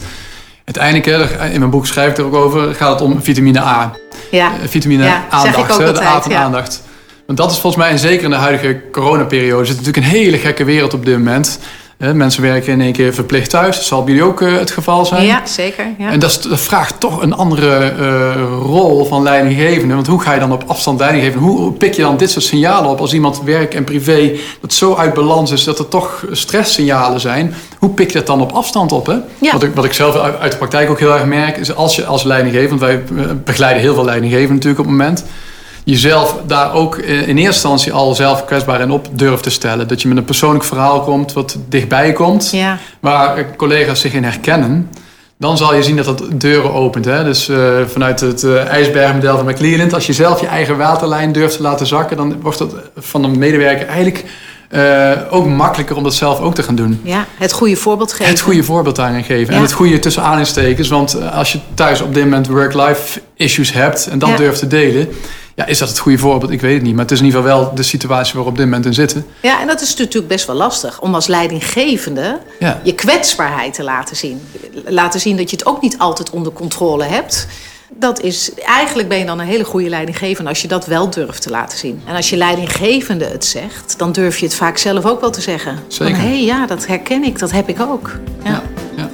uiteindelijk, 0.74 1.30
in 1.52 1.58
mijn 1.58 1.70
boek 1.70 1.86
schrijf 1.86 2.10
ik 2.10 2.18
er 2.18 2.24
ook 2.24 2.34
over, 2.34 2.74
gaat 2.74 2.90
het 2.90 3.00
om 3.00 3.22
vitamine 3.22 3.60
A. 3.60 3.92
Ja. 4.30 4.52
Eh, 4.62 4.68
vitamine 4.68 5.04
ja, 5.04 5.24
aandacht, 5.30 5.78
hè, 5.78 5.92
de 5.92 6.02
A 6.02 6.22
van 6.22 6.34
aandacht. 6.34 6.82
Want 7.26 7.38
dat 7.38 7.50
is 7.50 7.58
volgens 7.58 7.82
mij, 7.82 7.90
en 7.90 7.98
zeker 7.98 8.24
in 8.24 8.30
de 8.30 8.36
huidige 8.36 8.80
coronaperiode, 8.92 9.64
zit 9.64 9.76
natuurlijk 9.76 10.06
een 10.06 10.12
hele 10.12 10.38
gekke 10.38 10.64
wereld 10.64 10.94
op 10.94 11.04
dit 11.04 11.16
moment. 11.16 11.58
Mensen 11.98 12.42
werken 12.42 12.72
in 12.72 12.80
één 12.80 12.92
keer 12.92 13.14
verplicht 13.14 13.50
thuis. 13.50 13.76
Dat 13.76 13.84
zal 13.84 14.04
bij 14.04 14.14
jullie 14.14 14.28
ook 14.28 14.42
eh, 14.42 14.52
het 14.52 14.70
geval 14.70 15.04
zijn. 15.04 15.26
Ja, 15.26 15.46
zeker. 15.46 15.86
Ja. 15.98 16.10
En 16.10 16.18
dat, 16.18 16.48
vraagt 16.50 17.00
toch 17.00 17.22
een 17.22 17.32
andere 17.32 17.92
uh, 18.00 18.34
rol 18.62 19.04
van 19.04 19.22
leidinggevende. 19.22 19.94
Want 19.94 20.06
hoe 20.06 20.20
ga 20.20 20.32
je 20.32 20.40
dan 20.40 20.52
op 20.52 20.64
afstand 20.66 20.98
leiding 20.98 21.24
geven? 21.24 21.40
Hoe 21.40 21.72
pik 21.72 21.94
je 21.94 22.02
dan 22.02 22.16
dit 22.16 22.30
soort 22.30 22.44
signalen 22.44 22.90
op 22.90 23.00
als 23.00 23.12
iemand 23.12 23.42
werk 23.42 23.74
en 23.74 23.84
privé 23.84 24.32
dat 24.60 24.72
zo 24.72 24.94
uit 24.94 25.14
balans 25.14 25.50
is 25.50 25.64
dat 25.64 25.78
er 25.78 25.88
toch 25.88 26.24
stresssignalen 26.30 27.20
zijn? 27.20 27.54
Hoe 27.78 27.90
pik 27.90 28.10
je 28.10 28.18
dat 28.18 28.26
dan 28.26 28.40
op 28.40 28.52
afstand 28.52 28.92
op? 28.92 29.06
Hè? 29.06 29.16
Ja. 29.38 29.52
Wat, 29.52 29.62
ik, 29.62 29.74
wat 29.74 29.84
ik 29.84 29.92
zelf 29.92 30.16
uit 30.16 30.52
de 30.52 30.58
praktijk 30.58 30.90
ook 30.90 30.98
heel 30.98 31.14
erg 31.14 31.24
merk, 31.24 31.56
is 31.56 31.74
als 31.74 31.96
je 31.96 32.04
als 32.04 32.22
leidinggever, 32.22 32.68
want 32.68 32.80
wij 32.80 33.02
eh, 33.24 33.30
begeleiden 33.44 33.82
heel 33.82 33.94
veel 33.94 34.04
leidinggevenden 34.04 34.54
natuurlijk 34.54 34.80
op 34.80 34.86
het 34.86 34.96
moment 34.96 35.24
jezelf 35.90 36.36
daar 36.46 36.72
ook 36.72 36.96
in 36.96 37.36
eerste 37.36 37.44
instantie 37.44 37.92
al 37.92 38.14
zelf 38.14 38.44
kwetsbaar 38.44 38.80
in 38.80 38.90
op 38.90 39.08
durft 39.12 39.42
te 39.42 39.50
stellen. 39.50 39.88
Dat 39.88 40.02
je 40.02 40.08
met 40.08 40.16
een 40.16 40.24
persoonlijk 40.24 40.64
verhaal 40.64 41.00
komt 41.00 41.32
wat 41.32 41.56
dichtbij 41.68 42.12
komt, 42.12 42.50
ja. 42.50 42.78
waar 43.00 43.56
collega's 43.56 44.00
zich 44.00 44.12
in 44.12 44.24
herkennen. 44.24 44.90
Dan 45.38 45.56
zal 45.56 45.74
je 45.74 45.82
zien 45.82 45.96
dat 45.96 46.04
dat 46.04 46.40
deuren 46.40 46.72
opent. 46.72 47.04
Hè? 47.04 47.24
Dus 47.24 47.48
uh, 47.48 47.80
vanuit 47.86 48.20
het 48.20 48.42
uh, 48.42 48.64
ijsbergmodel 48.64 49.36
van 49.36 49.46
McLeland, 49.46 49.94
als 49.94 50.06
je 50.06 50.12
zelf 50.12 50.40
je 50.40 50.46
eigen 50.46 50.76
waterlijn 50.76 51.32
durft 51.32 51.56
te 51.56 51.62
laten 51.62 51.86
zakken, 51.86 52.16
dan 52.16 52.40
wordt 52.40 52.58
dat 52.58 52.74
van 52.96 53.24
een 53.24 53.38
medewerker 53.38 53.86
eigenlijk 53.86 54.24
uh, 54.70 55.12
ook 55.30 55.46
makkelijker 55.46 55.96
om 55.96 56.02
dat 56.02 56.14
zelf 56.14 56.40
ook 56.40 56.54
te 56.54 56.62
gaan 56.62 56.74
doen. 56.74 57.00
Ja, 57.02 57.26
het 57.38 57.52
goede 57.52 57.76
voorbeeld 57.76 58.12
geven. 58.12 58.32
Het 58.32 58.40
goede 58.40 58.62
voorbeeld 58.62 58.96
daarin 58.96 59.24
geven. 59.24 59.54
En 59.54 59.60
het 59.60 59.72
goede 59.72 59.98
tussen 59.98 60.22
aanstekens. 60.22 60.88
Want 60.88 61.30
als 61.32 61.52
je 61.52 61.58
thuis 61.74 62.00
op 62.00 62.14
dit 62.14 62.24
moment 62.24 62.46
work-life 62.46 63.20
issues 63.34 63.72
hebt 63.72 64.06
en 64.06 64.18
dat 64.18 64.36
durft 64.36 64.58
te 64.58 64.66
delen, 64.66 65.08
ja, 65.54 65.66
is 65.66 65.78
dat 65.78 65.88
het 65.88 65.98
goede 65.98 66.18
voorbeeld? 66.18 66.50
Ik 66.50 66.60
weet 66.60 66.74
het 66.74 66.82
niet. 66.82 66.92
Maar 66.92 67.02
het 67.02 67.10
is 67.10 67.18
in 67.18 67.24
ieder 67.24 67.40
geval 67.40 67.56
wel 67.56 67.74
de 67.74 67.82
situatie 67.82 68.34
waar 68.34 68.42
we 68.42 68.48
op 68.48 68.56
dit 68.56 68.64
moment 68.64 68.86
in 68.86 68.94
zitten. 68.94 69.26
Ja, 69.42 69.60
en 69.60 69.66
dat 69.66 69.80
is 69.80 69.96
natuurlijk 69.96 70.28
best 70.28 70.46
wel 70.46 70.56
lastig. 70.56 71.00
Om 71.00 71.14
als 71.14 71.26
leidinggevende 71.26 72.38
je 72.82 72.94
kwetsbaarheid 72.94 73.74
te 73.74 73.82
laten 73.82 74.16
zien. 74.16 74.40
Laten 74.86 75.20
zien 75.20 75.36
dat 75.36 75.50
je 75.50 75.56
het 75.56 75.66
ook 75.66 75.82
niet 75.82 75.98
altijd 75.98 76.30
onder 76.30 76.52
controle 76.52 77.04
hebt. 77.04 77.46
Dat 77.94 78.20
is, 78.20 78.54
eigenlijk 78.54 79.08
ben 79.08 79.18
je 79.18 79.24
dan 79.24 79.38
een 79.38 79.46
hele 79.46 79.64
goede 79.64 79.88
leidinggevende 79.88 80.50
als 80.50 80.62
je 80.62 80.68
dat 80.68 80.86
wel 80.86 81.10
durft 81.10 81.42
te 81.42 81.50
laten 81.50 81.78
zien. 81.78 82.02
En 82.06 82.16
als 82.16 82.30
je 82.30 82.36
leidinggevende 82.36 83.24
het 83.24 83.44
zegt, 83.44 83.94
dan 83.98 84.12
durf 84.12 84.38
je 84.38 84.46
het 84.46 84.54
vaak 84.54 84.78
zelf 84.78 85.04
ook 85.04 85.20
wel 85.20 85.30
te 85.30 85.40
zeggen. 85.40 85.78
Zeker. 85.88 86.16
Hé, 86.16 86.22
hey, 86.22 86.44
ja, 86.44 86.66
dat 86.66 86.86
herken 86.86 87.24
ik, 87.24 87.38
dat 87.38 87.50
heb 87.50 87.68
ik 87.68 87.80
ook. 87.80 88.12
ja. 88.44 88.62
ja. 88.96 89.10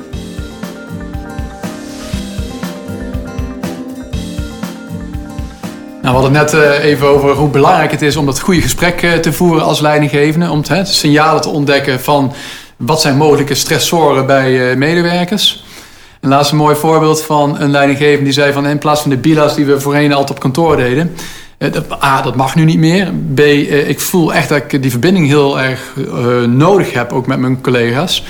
Nou, 6.03 6.17
we 6.17 6.23
hadden 6.23 6.41
het 6.41 6.53
net 6.53 6.63
eh, 6.63 6.85
even 6.85 7.07
over 7.07 7.31
hoe 7.35 7.49
belangrijk 7.49 7.91
het 7.91 8.03
is 8.03 8.17
om 8.17 8.27
dat 8.27 8.41
goede 8.41 8.61
gesprek 8.61 9.03
eh, 9.03 9.13
te 9.13 9.33
voeren 9.33 9.65
als 9.65 9.81
leidinggevende. 9.81 10.51
Om 10.51 10.63
te, 10.63 10.81
signalen 10.85 11.43
te 11.43 11.49
ontdekken 11.49 12.01
van 12.01 12.33
wat 12.77 13.01
zijn 13.01 13.17
mogelijke 13.17 13.55
stressoren 13.55 14.27
bij 14.27 14.71
eh, 14.71 14.77
medewerkers. 14.77 15.64
En 16.25 16.31
laatst 16.31 16.51
een 16.51 16.59
mooi 16.59 16.77
voorbeeld 16.77 17.23
van 17.23 17.61
een 17.61 17.71
leidinggevende 17.71 18.25
die 18.25 18.33
zei 18.33 18.53
van 18.53 18.67
in 18.67 18.79
plaats 18.79 19.01
van 19.01 19.11
de 19.11 19.17
bila's 19.17 19.55
die 19.55 19.65
we 19.65 19.81
voorheen 19.81 20.13
altijd 20.13 20.31
op 20.31 20.41
kantoor 20.41 20.77
deden. 20.77 21.17
A, 22.03 22.23
dat 22.23 22.35
mag 22.35 22.55
nu 22.55 22.65
niet 22.65 22.79
meer. 22.79 23.13
B, 23.35 23.41
ik 23.89 24.01
voel 24.01 24.35
echt 24.35 24.49
dat 24.49 24.59
ik 24.59 24.83
die 24.83 24.91
verbinding 24.91 25.27
heel 25.27 25.61
erg 25.61 25.95
nodig 26.47 26.93
heb, 26.93 27.13
ook 27.13 27.27
met 27.27 27.39
mijn 27.39 27.61
collega's. 27.61 28.25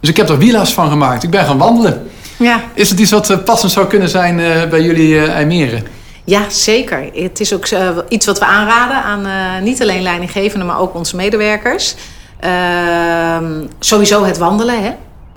Dus 0.00 0.10
ik 0.10 0.16
heb 0.16 0.28
er 0.28 0.38
wiela's 0.38 0.72
van 0.72 0.90
gemaakt. 0.90 1.22
Ik 1.22 1.30
ben 1.30 1.44
gaan 1.44 1.58
wandelen. 1.58 2.10
Ja. 2.36 2.60
Is 2.74 2.90
het 2.90 3.00
iets 3.00 3.10
wat 3.10 3.44
passend 3.44 3.72
zou 3.72 3.86
kunnen 3.86 4.08
zijn 4.08 4.36
bij 4.70 4.82
jullie 4.82 5.26
IJmeren? 5.26 5.86
Ja, 6.24 6.42
zeker. 6.48 7.10
Het 7.14 7.40
is 7.40 7.54
ook 7.54 7.66
iets 8.08 8.26
wat 8.26 8.38
we 8.38 8.44
aanraden 8.44 9.02
aan 9.02 9.26
niet 9.62 9.82
alleen 9.82 10.02
leidinggevenden, 10.02 10.66
maar 10.66 10.80
ook 10.80 10.94
onze 10.94 11.16
medewerkers. 11.16 11.94
Uh, 12.44 13.36
sowieso 13.78 14.24
het 14.24 14.38
wandelen. 14.38 14.82
Hè? 14.82 14.90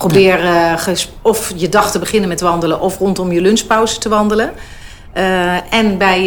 Probeer 0.08 0.44
uh, 0.44 0.74
of 1.22 1.54
je 1.56 1.70
dag 1.70 1.92
te 1.92 2.00
beginnen 2.00 2.30
met 2.30 2.42
wandelen 2.42 2.82
of 2.82 2.98
rondom 2.98 3.32
je 3.32 3.42
lunchpauze 3.42 3.98
te 3.98 4.10
wandelen. 4.10 4.52
en 5.70 5.98
bij, 5.98 6.20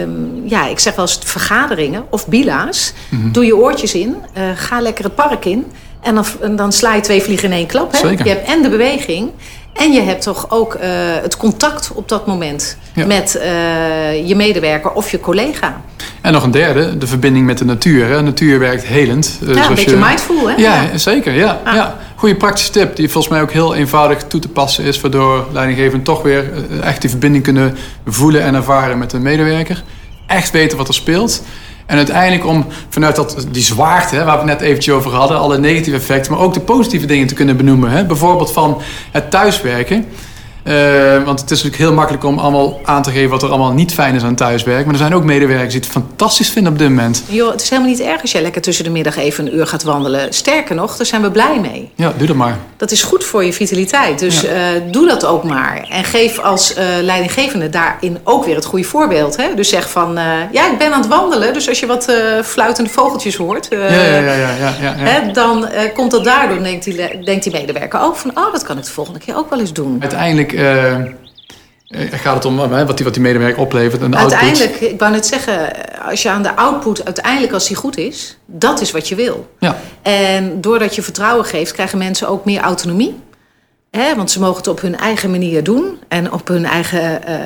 um, 0.00 0.42
ja, 0.44 0.66
ik 0.66 0.78
zeg 0.78 0.94
wel 0.94 1.04
eens 1.04 1.18
vergaderingen 1.24 2.04
of 2.10 2.26
bila's, 2.26 2.92
mm 3.08 3.20
-hmm. 3.20 3.32
doe 3.32 3.44
je 3.46 3.56
oortjes 3.56 3.94
in, 3.94 4.16
ga 4.54 4.80
lekker 4.80 5.04
het 5.04 5.14
park 5.14 5.44
in. 5.44 5.66
En 6.00 6.14
dan, 6.14 6.24
en 6.40 6.56
dan 6.56 6.72
sla 6.72 6.94
je 6.94 7.00
twee 7.00 7.22
vliegen 7.22 7.48
in 7.48 7.56
één 7.56 7.66
klap. 7.66 7.92
Hè? 7.92 8.08
Je 8.08 8.28
hebt 8.28 8.48
en 8.48 8.62
de 8.62 8.68
beweging 8.68 9.30
en 9.72 9.92
je 9.92 10.00
hebt 10.00 10.22
toch 10.22 10.50
ook 10.50 10.74
uh, 10.74 10.80
het 11.22 11.36
contact 11.36 11.90
op 11.94 12.08
dat 12.08 12.26
moment 12.26 12.76
met 13.06 13.36
uh, 13.36 14.28
je 14.28 14.36
medewerker 14.36 14.90
of 14.92 15.10
je 15.10 15.20
collega. 15.20 15.80
En 16.20 16.32
nog 16.32 16.42
een 16.42 16.50
derde, 16.50 16.98
de 16.98 17.06
verbinding 17.06 17.46
met 17.46 17.58
de 17.58 17.64
natuur. 17.64 18.08
Hè. 18.08 18.22
Natuur 18.22 18.58
werkt 18.58 18.84
helend. 18.84 19.38
Ja, 19.40 19.68
een 19.68 19.74
beetje 19.74 19.90
je... 19.90 19.96
mindful, 19.96 20.48
hè? 20.48 20.54
Ja, 20.54 20.98
zeker. 20.98 21.32
Ja, 21.32 21.60
ah. 21.64 21.74
ja. 21.74 21.98
Goede 22.14 22.36
praktische 22.36 22.70
tip 22.70 22.96
die 22.96 23.08
volgens 23.08 23.32
mij 23.32 23.42
ook 23.42 23.52
heel 23.52 23.74
eenvoudig 23.74 24.22
toe 24.22 24.40
te 24.40 24.48
passen 24.48 24.84
is... 24.84 25.00
waardoor 25.00 25.46
leidinggevenden 25.52 26.02
toch 26.02 26.22
weer 26.22 26.50
echt 26.82 27.00
die 27.00 27.10
verbinding 27.10 27.44
kunnen 27.44 27.76
voelen 28.06 28.42
en 28.42 28.54
ervaren 28.54 28.98
met 28.98 29.10
de 29.10 29.18
medewerker. 29.18 29.82
Echt 30.26 30.50
weten 30.50 30.78
wat 30.78 30.88
er 30.88 30.94
speelt. 30.94 31.42
En 31.86 31.96
uiteindelijk 31.96 32.46
om 32.46 32.66
vanuit 32.88 33.16
dat, 33.16 33.46
die 33.50 33.62
zwaarte, 33.62 34.24
waar 34.24 34.38
we 34.38 34.44
net 34.44 34.60
eventjes 34.60 34.94
over 34.94 35.10
hadden, 35.10 35.38
alle 35.38 35.58
negatieve 35.58 35.98
effecten, 35.98 36.32
maar 36.32 36.40
ook 36.40 36.54
de 36.54 36.60
positieve 36.60 37.06
dingen 37.06 37.26
te 37.26 37.34
kunnen 37.34 37.56
benoemen. 37.56 37.90
Hè. 37.90 38.04
Bijvoorbeeld 38.04 38.52
van 38.52 38.80
het 39.10 39.30
thuiswerken. 39.30 40.06
Uh, 40.64 41.24
want 41.24 41.40
het 41.40 41.50
is 41.50 41.62
natuurlijk 41.62 41.82
heel 41.82 41.92
makkelijk 41.92 42.24
om 42.24 42.38
allemaal 42.38 42.80
aan 42.84 43.02
te 43.02 43.10
geven 43.10 43.30
wat 43.30 43.42
er 43.42 43.48
allemaal 43.48 43.72
niet 43.72 43.94
fijn 43.94 44.14
is 44.14 44.22
aan 44.22 44.34
thuiswerk. 44.34 44.84
Maar 44.84 44.94
er 44.94 45.00
zijn 45.00 45.14
ook 45.14 45.24
medewerkers 45.24 45.72
die 45.72 45.80
het 45.80 45.90
fantastisch 45.90 46.50
vinden 46.50 46.72
op 46.72 46.78
dit 46.78 46.88
moment. 46.88 47.22
Joh, 47.28 47.50
het 47.50 47.60
is 47.60 47.70
helemaal 47.70 47.90
niet 47.90 48.00
erg 48.00 48.20
als 48.20 48.32
jij 48.32 48.42
lekker 48.42 48.62
tussen 48.62 48.84
de 48.84 48.90
middag 48.90 49.16
even 49.16 49.46
een 49.46 49.54
uur 49.56 49.66
gaat 49.66 49.82
wandelen. 49.82 50.32
Sterker 50.34 50.74
nog, 50.74 50.96
daar 50.96 51.06
zijn 51.06 51.22
we 51.22 51.30
blij 51.30 51.60
mee. 51.60 51.90
Ja, 51.94 52.12
doe 52.16 52.26
dat 52.26 52.36
maar. 52.36 52.58
Dat 52.76 52.90
is 52.90 53.02
goed 53.02 53.24
voor 53.24 53.44
je 53.44 53.52
vitaliteit. 53.52 54.18
Dus 54.18 54.40
ja. 54.40 54.74
uh, 54.74 54.80
doe 54.90 55.06
dat 55.06 55.24
ook 55.24 55.44
maar. 55.44 55.86
En 55.90 56.04
geef 56.04 56.38
als 56.38 56.76
uh, 56.76 56.84
leidinggevende 57.00 57.70
daarin 57.70 58.18
ook 58.24 58.44
weer 58.44 58.54
het 58.54 58.64
goede 58.64 58.84
voorbeeld. 58.84 59.36
Hè? 59.36 59.54
Dus 59.54 59.68
zeg 59.68 59.90
van, 59.90 60.18
ja, 60.52 60.70
ik 60.72 60.78
ben 60.78 60.92
aan 60.92 61.00
het 61.00 61.08
wandelen. 61.08 61.52
Dus 61.52 61.68
als 61.68 61.80
je 61.80 61.86
wat 61.86 62.12
fluitende 62.44 62.90
vogeltjes 62.90 63.36
hoort, 63.36 63.68
ja, 63.70 63.78
ja, 63.78 64.04
ja, 64.04 64.32
ja, 64.32 64.54
ja, 64.60 64.74
ja. 64.80 64.94
Hè, 64.96 65.32
dan 65.32 65.68
komt 65.94 66.10
dat 66.10 66.24
daardoor, 66.24 66.62
denkt 66.62 66.84
die, 66.84 67.24
denkt 67.24 67.42
die 67.44 67.52
medewerker 67.52 68.00
ook 68.00 68.16
van, 68.16 68.30
oh, 68.34 68.52
dat 68.52 68.62
kan 68.62 68.78
ik 68.78 68.84
de 68.84 68.90
volgende 68.90 69.18
keer 69.18 69.36
ook 69.36 69.50
wel 69.50 69.60
eens 69.60 69.72
doen. 69.72 69.96
Uiteindelijk 70.00 70.51
uh, 70.52 70.96
gaat 72.10 72.34
het 72.34 72.44
om 72.44 72.56
wat 72.56 72.96
die, 72.96 73.04
wat 73.04 73.14
die 73.14 73.22
medewerker 73.22 73.60
oplevert. 73.60 74.02
En 74.02 74.16
uiteindelijk, 74.16 74.70
output. 74.70 74.90
ik 74.90 74.98
wou 74.98 75.12
net 75.12 75.26
zeggen, 75.26 75.72
als 76.08 76.22
je 76.22 76.30
aan 76.30 76.42
de 76.42 76.56
output 76.56 77.04
uiteindelijk 77.04 77.52
als 77.52 77.66
die 77.66 77.76
goed 77.76 77.96
is, 77.96 78.38
dat 78.46 78.80
is 78.80 78.90
wat 78.90 79.08
je 79.08 79.14
wil. 79.14 79.48
Ja. 79.58 79.76
En 80.02 80.60
doordat 80.60 80.94
je 80.94 81.02
vertrouwen 81.02 81.44
geeft, 81.44 81.72
krijgen 81.72 81.98
mensen 81.98 82.28
ook 82.28 82.44
meer 82.44 82.60
autonomie. 82.60 83.20
Hè? 83.90 84.16
Want 84.16 84.30
ze 84.30 84.40
mogen 84.40 84.56
het 84.56 84.68
op 84.68 84.80
hun 84.80 84.98
eigen 84.98 85.30
manier 85.30 85.64
doen 85.64 85.98
en 86.08 86.32
op 86.32 86.48
hun 86.48 86.64
eigen 86.64 87.20
uh, 87.28 87.36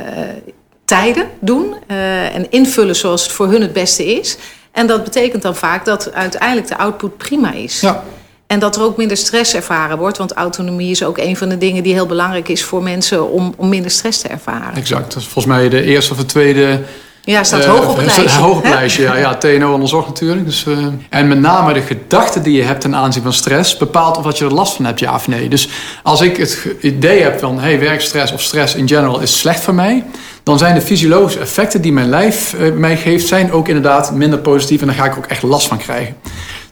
tijden 0.84 1.26
doen. 1.40 1.74
Uh, 1.90 2.34
en 2.34 2.50
invullen 2.50 2.96
zoals 2.96 3.22
het 3.22 3.32
voor 3.32 3.50
hun 3.50 3.60
het 3.60 3.72
beste 3.72 4.04
is. 4.04 4.36
En 4.72 4.86
dat 4.86 5.04
betekent 5.04 5.42
dan 5.42 5.56
vaak 5.56 5.84
dat 5.84 6.12
uiteindelijk 6.12 6.68
de 6.68 6.76
output 6.76 7.16
prima 7.16 7.52
is. 7.52 7.80
Ja. 7.80 8.02
En 8.46 8.58
dat 8.58 8.76
er 8.76 8.82
ook 8.82 8.96
minder 8.96 9.16
stress 9.16 9.54
ervaren 9.54 9.98
wordt. 9.98 10.18
Want 10.18 10.32
autonomie 10.32 10.90
is 10.90 11.04
ook 11.04 11.18
een 11.18 11.36
van 11.36 11.48
de 11.48 11.58
dingen 11.58 11.82
die 11.82 11.92
heel 11.92 12.06
belangrijk 12.06 12.48
is 12.48 12.64
voor 12.64 12.82
mensen 12.82 13.30
om, 13.30 13.54
om 13.56 13.68
minder 13.68 13.90
stress 13.90 14.20
te 14.20 14.28
ervaren. 14.28 14.74
Exact. 14.74 15.12
Dat 15.12 15.22
is 15.22 15.28
volgens 15.28 15.54
mij 15.54 15.68
de 15.68 15.82
eerste 15.82 16.12
of 16.12 16.18
de 16.18 16.26
tweede. 16.26 16.80
Ja, 17.22 17.44
staat 17.44 17.64
uh, 17.64 17.70
hoog 17.70 17.88
op 17.88 17.96
het 17.96 18.06
lijstje. 18.16 18.40
Hoog 18.40 18.56
op 18.56 18.62
het 18.62 18.72
lijstje, 18.72 19.02
ja. 19.02 19.16
ja. 19.16 19.34
TNO 19.34 19.72
onderzocht 19.72 20.06
natuurlijk. 20.06 20.44
Dus, 20.44 20.64
uh, 20.64 20.86
en 21.10 21.28
met 21.28 21.40
name 21.40 21.72
de 21.72 21.80
gedachte 21.80 22.40
die 22.40 22.56
je 22.56 22.62
hebt 22.62 22.80
ten 22.80 22.94
aanzien 22.94 23.22
van 23.22 23.32
stress... 23.32 23.76
bepaalt 23.76 24.16
of 24.16 24.24
dat 24.24 24.38
je 24.38 24.44
er 24.44 24.54
last 24.54 24.76
van 24.76 24.84
hebt, 24.84 25.00
ja 25.00 25.14
of 25.14 25.28
nee. 25.28 25.48
Dus 25.48 25.68
als 26.02 26.20
ik 26.20 26.36
het 26.36 26.66
idee 26.80 27.22
heb 27.22 27.38
van... 27.38 27.60
hey, 27.60 27.80
werkstress 27.80 28.32
of 28.32 28.42
stress 28.42 28.74
in 28.74 28.88
general 28.88 29.20
is 29.20 29.38
slecht 29.38 29.60
voor 29.60 29.74
mij... 29.74 30.04
dan 30.42 30.58
zijn 30.58 30.74
de 30.74 30.80
fysiologische 30.80 31.40
effecten 31.40 31.80
die 31.80 31.92
mijn 31.92 32.08
lijf 32.08 32.54
uh, 32.54 32.72
mij 32.72 32.96
geeft... 32.96 33.26
zijn 33.26 33.52
ook 33.52 33.68
inderdaad 33.68 34.12
minder 34.12 34.38
positief 34.38 34.80
en 34.80 34.86
daar 34.86 34.96
ga 34.96 35.04
ik 35.04 35.16
ook 35.16 35.26
echt 35.26 35.42
last 35.42 35.66
van 35.66 35.78
krijgen. 35.78 36.16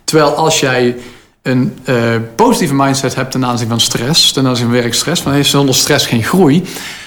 Terwijl 0.05 0.35
als 0.35 0.61
jij 0.61 0.97
een 1.45 1.79
uh, 1.89 2.15
positieve 2.35 2.75
mindset 2.75 3.15
hebt 3.15 3.31
ten 3.31 3.45
aanzien 3.45 3.69
van 3.69 3.81
stress, 3.81 4.33
ten 4.33 4.47
aanzien 4.47 4.65
van 4.65 4.75
werkstress, 4.75 5.23
van 5.23 5.33
hey, 5.33 5.43
zonder 5.43 5.75
stress 5.75 6.07
geen 6.07 6.25
groei, 6.25 6.65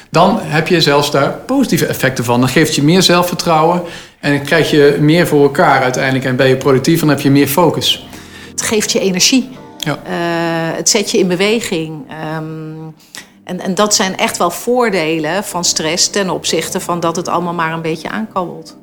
dan 0.10 0.40
heb 0.42 0.68
je 0.68 0.82
zelfs 0.82 1.12
daar 1.12 1.32
positieve 1.32 1.86
effecten 1.86 2.24
van. 2.24 2.40
Dan 2.40 2.50
geeft 2.50 2.76
je 2.76 2.84
meer 2.84 3.02
zelfvertrouwen 3.02 3.82
en 4.20 4.36
dan 4.36 4.46
krijg 4.46 4.72
je 4.72 4.98
meer 5.00 5.28
voor 5.28 5.44
elkaar 5.44 5.82
uiteindelijk 5.82 6.26
en 6.26 6.36
ben 6.36 6.48
je 6.48 6.56
productief 6.56 7.02
en 7.02 7.08
dan 7.08 7.16
heb 7.16 7.26
je 7.26 7.32
meer 7.32 7.48
focus. 7.48 8.08
Het 8.50 8.62
geeft 8.62 8.92
je 8.92 9.00
energie. 9.00 9.50
Ja. 9.78 10.00
Uh, 10.08 10.76
het 10.76 10.90
zet 10.90 11.12
je 11.12 11.18
in 11.18 11.28
beweging. 11.28 12.06
Um, 12.36 12.96
en, 13.44 13.60
en 13.60 13.76
dat 13.76 13.96
zijn 13.96 14.18
echt 14.18 14.38
wel 14.38 14.52
voordelen 14.52 15.44
van 15.44 15.66
stress 15.66 16.10
ten 16.10 16.30
opzichte 16.30 16.80
van 16.80 17.00
dat 17.00 17.16
het 17.16 17.28
allemaal 17.28 17.54
maar 17.54 17.74
een 17.74 17.82
beetje 17.82 18.10
aankabbelt. 18.10 18.78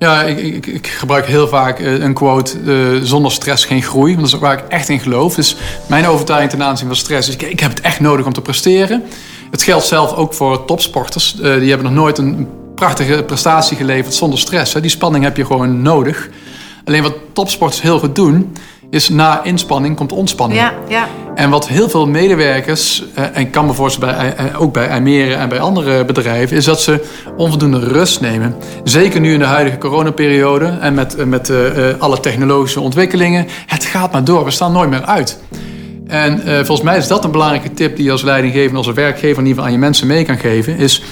Ja, 0.00 0.22
ik, 0.22 0.38
ik, 0.38 0.66
ik, 0.66 0.86
gebruik 0.86 1.26
heel 1.26 1.48
vaak 1.48 1.78
eh, 1.78 1.98
een 1.98 2.14
quote: 2.14 2.58
uh, 2.58 3.00
zonder 3.02 3.32
stress 3.32 3.64
geen 3.64 3.82
groei. 3.82 4.16
Want 4.16 4.30
dat 4.30 4.34
is 4.34 4.46
waar 4.46 4.58
ik 4.58 4.64
echt 4.68 4.88
in 4.88 5.00
geloof. 5.00 5.34
Dus 5.34 5.56
mijn 5.86 6.06
overtuiging 6.06 6.50
ten 6.50 6.62
aanzien 6.62 6.86
van 6.86 6.96
stress 6.96 7.28
is: 7.28 7.34
ik, 7.34 7.42
ik 7.42 7.60
heb 7.60 7.70
het 7.70 7.80
echt 7.80 8.00
nodig 8.00 8.26
om 8.26 8.32
te 8.32 8.40
presteren. 8.40 9.02
Het 9.50 9.62
geldt 9.62 9.86
zelf 9.86 10.14
ook 10.14 10.34
voor 10.34 10.64
topsporters. 10.64 11.34
Uh, 11.34 11.40
die 11.58 11.68
hebben 11.68 11.86
nog 11.86 12.02
nooit 12.02 12.18
een 12.18 12.48
prachtige 12.74 13.22
prestatie 13.22 13.76
geleverd 13.76 14.14
zonder 14.14 14.38
stress. 14.38 14.72
Die 14.72 14.90
spanning 14.90 15.24
heb 15.24 15.36
je 15.36 15.46
gewoon 15.46 15.82
nodig. 15.82 16.28
Alleen 16.84 17.02
wat 17.02 17.14
topsporters 17.32 17.82
heel 17.82 17.98
goed 17.98 18.14
doen, 18.14 18.56
is 18.90 19.08
na 19.08 19.44
inspanning 19.44 19.96
komt 19.96 20.12
ontspanning. 20.12 20.60
Ja, 20.60 20.72
ja. 20.88 21.08
En 21.34 21.50
wat 21.50 21.68
heel 21.68 21.88
veel 21.88 22.06
medewerkers, 22.06 23.04
eh, 23.14 23.24
en 23.32 23.50
kan 23.50 23.66
me 23.66 23.72
voorstellen 23.72 24.14
bij, 24.16 24.34
eh, 24.36 24.60
ook 24.60 24.72
bij 24.72 24.90
Almere 24.90 25.34
en 25.34 25.48
bij 25.48 25.60
andere 25.60 26.04
bedrijven, 26.04 26.56
is 26.56 26.64
dat 26.64 26.80
ze 26.80 27.04
onvoldoende 27.36 27.78
rust 27.78 28.20
nemen. 28.20 28.54
Zeker 28.84 29.20
nu 29.20 29.32
in 29.32 29.38
de 29.38 29.44
huidige 29.44 29.78
coronaperiode 29.78 30.66
en 30.80 30.94
met, 30.94 31.14
eh, 31.14 31.24
met 31.24 31.52
alle 31.98 32.20
technologische 32.20 32.80
ontwikkelingen. 32.80 33.46
Het 33.66 33.84
gaat 33.84 34.12
maar 34.12 34.24
door, 34.24 34.44
we 34.44 34.50
staan 34.50 34.72
nooit 34.72 34.90
meer 34.90 35.04
uit. 35.04 35.38
En 36.06 36.40
volgens 36.44 36.82
mij 36.82 36.96
is 36.96 37.06
dat 37.08 37.24
een 37.24 37.30
belangrijke 37.30 37.74
tip 37.74 37.96
die 37.96 38.04
je 38.04 38.10
als 38.10 38.22
leidinggever, 38.22 38.76
als 38.76 38.86
werkgever 38.86 39.28
in 39.28 39.46
ieder 39.46 39.48
geval 39.48 39.64
aan 39.64 39.72
je 39.72 39.78
mensen 39.78 40.06
mee 40.06 40.24
kan 40.24 40.38
geven. 40.38 40.76
Is 40.76 41.02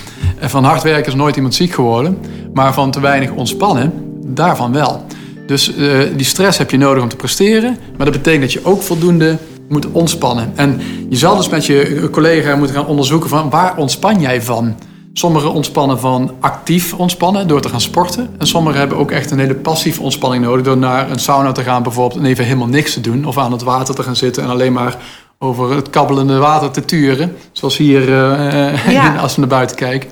van 0.41 0.65
hard 0.65 0.83
werken 0.83 1.07
is 1.07 1.15
nooit 1.15 1.37
iemand 1.37 1.55
ziek 1.55 1.73
geworden, 1.73 2.19
maar 2.53 2.75
van 2.75 2.91
te 2.91 3.01
weinig 3.01 3.31
ontspannen, 3.31 3.93
daarvan 4.25 4.73
wel. 4.73 5.07
Dus 5.49 5.77
uh, 5.77 6.01
die 6.17 6.27
stress 6.27 6.59
heb 6.59 6.71
je 6.71 6.79
nodig 6.79 7.03
om 7.03 7.09
te 7.09 7.17
presteren. 7.17 7.79
Maar 7.97 8.07
dat 8.07 8.17
betekent 8.17 8.43
dat 8.43 8.53
je 8.53 8.65
ook 8.65 8.83
voldoende 8.83 9.39
moet 9.69 9.87
ontspannen. 9.93 10.53
En 10.55 10.81
je 11.09 11.17
zal 11.17 11.37
dus 11.37 11.49
met 11.49 11.67
je 11.67 12.09
collega 12.13 12.57
moeten 12.57 12.77
gaan 12.77 12.87
onderzoeken 12.87 13.29
van 13.29 13.51
waar 13.51 13.77
ontspan 13.77 14.21
jij 14.21 14.43
van? 14.43 14.77
Sommigen 15.13 15.53
ontspannen 15.53 16.01
van 16.01 16.33
actief 16.41 16.95
ontspannen 16.95 17.49
door 17.49 17.61
te 17.61 17.69
gaan 17.69 17.81
sporten. 17.81 18.29
En 18.39 18.47
sommigen 18.47 18.79
hebben 18.79 18.99
ook 18.99 19.11
echt 19.11 19.31
een 19.31 19.39
hele 19.39 19.55
passieve 19.55 20.03
ontspanning 20.03 20.45
nodig 20.45 20.65
door 20.65 20.77
naar 20.77 21.11
een 21.11 21.19
sauna 21.19 21.53
te 21.53 21.63
gaan 21.63 21.83
bijvoorbeeld 21.83 22.21
en 22.21 22.27
even 22.27 22.45
helemaal 22.45 22.67
niks 22.67 22.93
te 22.93 23.01
doen. 23.01 23.25
Of 23.25 23.39
aan 23.39 23.53
het 23.53 23.63
water 23.63 23.95
te 23.95 24.03
gaan 24.03 24.17
zitten 24.17 24.43
en 24.43 24.49
alleen 24.49 24.73
maar 24.73 24.97
over 25.39 25.75
het 25.75 25.91
kabbelende 25.91 26.39
water 26.39 26.71
te 26.71 26.85
turen. 26.85 27.37
Zoals 27.53 27.77
hier 27.77 28.09
uh, 28.09 28.93
ja. 28.93 29.17
als 29.23 29.35
we 29.35 29.41
naar 29.41 29.51
buiten 29.51 29.77
kijken 29.77 30.11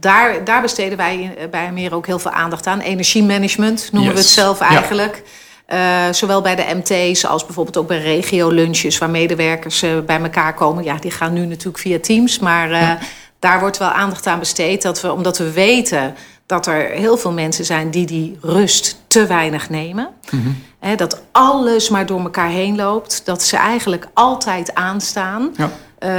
daar, 0.00 0.44
daar 0.44 0.62
besteden 0.62 0.96
wij 0.96 1.36
bij 1.50 1.72
meer 1.72 1.94
ook 1.94 2.06
heel 2.06 2.18
veel 2.18 2.30
aandacht 2.30 2.66
aan. 2.66 2.80
Energiemanagement 2.80 3.88
noemen 3.92 4.12
we 4.12 4.18
het 4.18 4.28
zelf 4.28 4.60
eigenlijk. 4.60 5.22
Ja. 5.68 6.08
Uh, 6.08 6.12
zowel 6.12 6.40
bij 6.40 6.56
de 6.56 6.64
MT's 6.74 7.24
als 7.24 7.44
bijvoorbeeld 7.44 7.76
ook 7.76 7.88
bij 7.88 8.00
regio-lunches... 8.00 8.98
waar 8.98 9.10
medewerkers 9.10 9.82
uh, 9.82 9.98
bij 10.06 10.20
elkaar 10.20 10.54
komen. 10.54 10.84
Ja, 10.84 10.96
die 10.96 11.10
gaan 11.10 11.32
nu 11.32 11.46
natuurlijk 11.46 11.78
via 11.78 11.98
Teams, 12.00 12.38
maar 12.38 12.70
ja. 12.70 12.98
daar 13.38 13.60
wordt 13.60 13.78
wel 13.78 13.88
aandacht 13.88 14.26
aan 14.26 14.38
besteed. 14.38 14.82
Dat 14.82 15.00
we, 15.00 15.12
omdat 15.12 15.38
we 15.38 15.52
weten 15.52 16.14
dat 16.46 16.66
er 16.66 16.90
heel 16.90 17.16
veel 17.16 17.32
mensen 17.32 17.64
zijn 17.64 17.90
die 17.90 18.06
die 18.06 18.38
rust 18.40 19.02
te 19.06 19.26
weinig 19.26 19.70
nemen. 19.70 20.08
Mm 20.30 20.42
-hmm. 20.42 20.62
He, 20.80 20.94
dat 20.94 21.22
alles 21.32 21.88
maar 21.88 22.06
door 22.06 22.20
elkaar 22.20 22.48
heen 22.48 22.76
loopt. 22.76 23.22
Dat 23.24 23.42
ze 23.42 23.56
eigenlijk 23.56 24.08
altijd 24.14 24.74
aanstaan... 24.74 25.50
Ja. 25.56 25.70
Uh, 26.04 26.10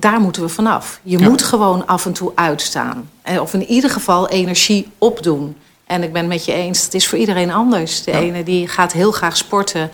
daar 0.00 0.20
moeten 0.20 0.42
we 0.42 0.48
vanaf. 0.48 1.00
Je 1.02 1.18
ja. 1.18 1.28
moet 1.28 1.42
gewoon 1.42 1.86
af 1.86 2.06
en 2.06 2.12
toe 2.12 2.32
uitstaan. 2.34 3.10
Of 3.40 3.54
in 3.54 3.66
ieder 3.66 3.90
geval 3.90 4.28
energie 4.28 4.88
opdoen. 4.98 5.56
En 5.86 6.02
ik 6.02 6.12
ben 6.12 6.20
het 6.20 6.30
met 6.30 6.44
je 6.44 6.52
eens, 6.52 6.84
het 6.84 6.94
is 6.94 7.08
voor 7.08 7.18
iedereen 7.18 7.52
anders. 7.52 8.02
De 8.02 8.10
ja. 8.10 8.18
ene 8.18 8.42
die 8.42 8.68
gaat 8.68 8.92
heel 8.92 9.12
graag 9.12 9.36
sporten. 9.36 9.90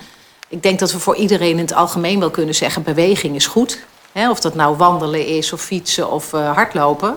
Ik 0.49 0.63
denk 0.63 0.79
dat 0.79 0.93
we 0.93 0.99
voor 0.99 1.17
iedereen 1.17 1.51
in 1.51 1.59
het 1.59 1.75
algemeen 1.75 2.21
wel 2.21 2.31
kunnen 2.31 2.55
zeggen... 2.55 2.83
beweging 2.83 3.35
is 3.35 3.47
goed. 3.47 3.79
Of 4.31 4.41
dat 4.41 4.55
nou 4.55 4.77
wandelen 4.77 5.27
is, 5.27 5.53
of 5.53 5.61
fietsen, 5.61 6.11
of 6.11 6.33
uh, 6.33 6.53
hardlopen. 6.53 7.17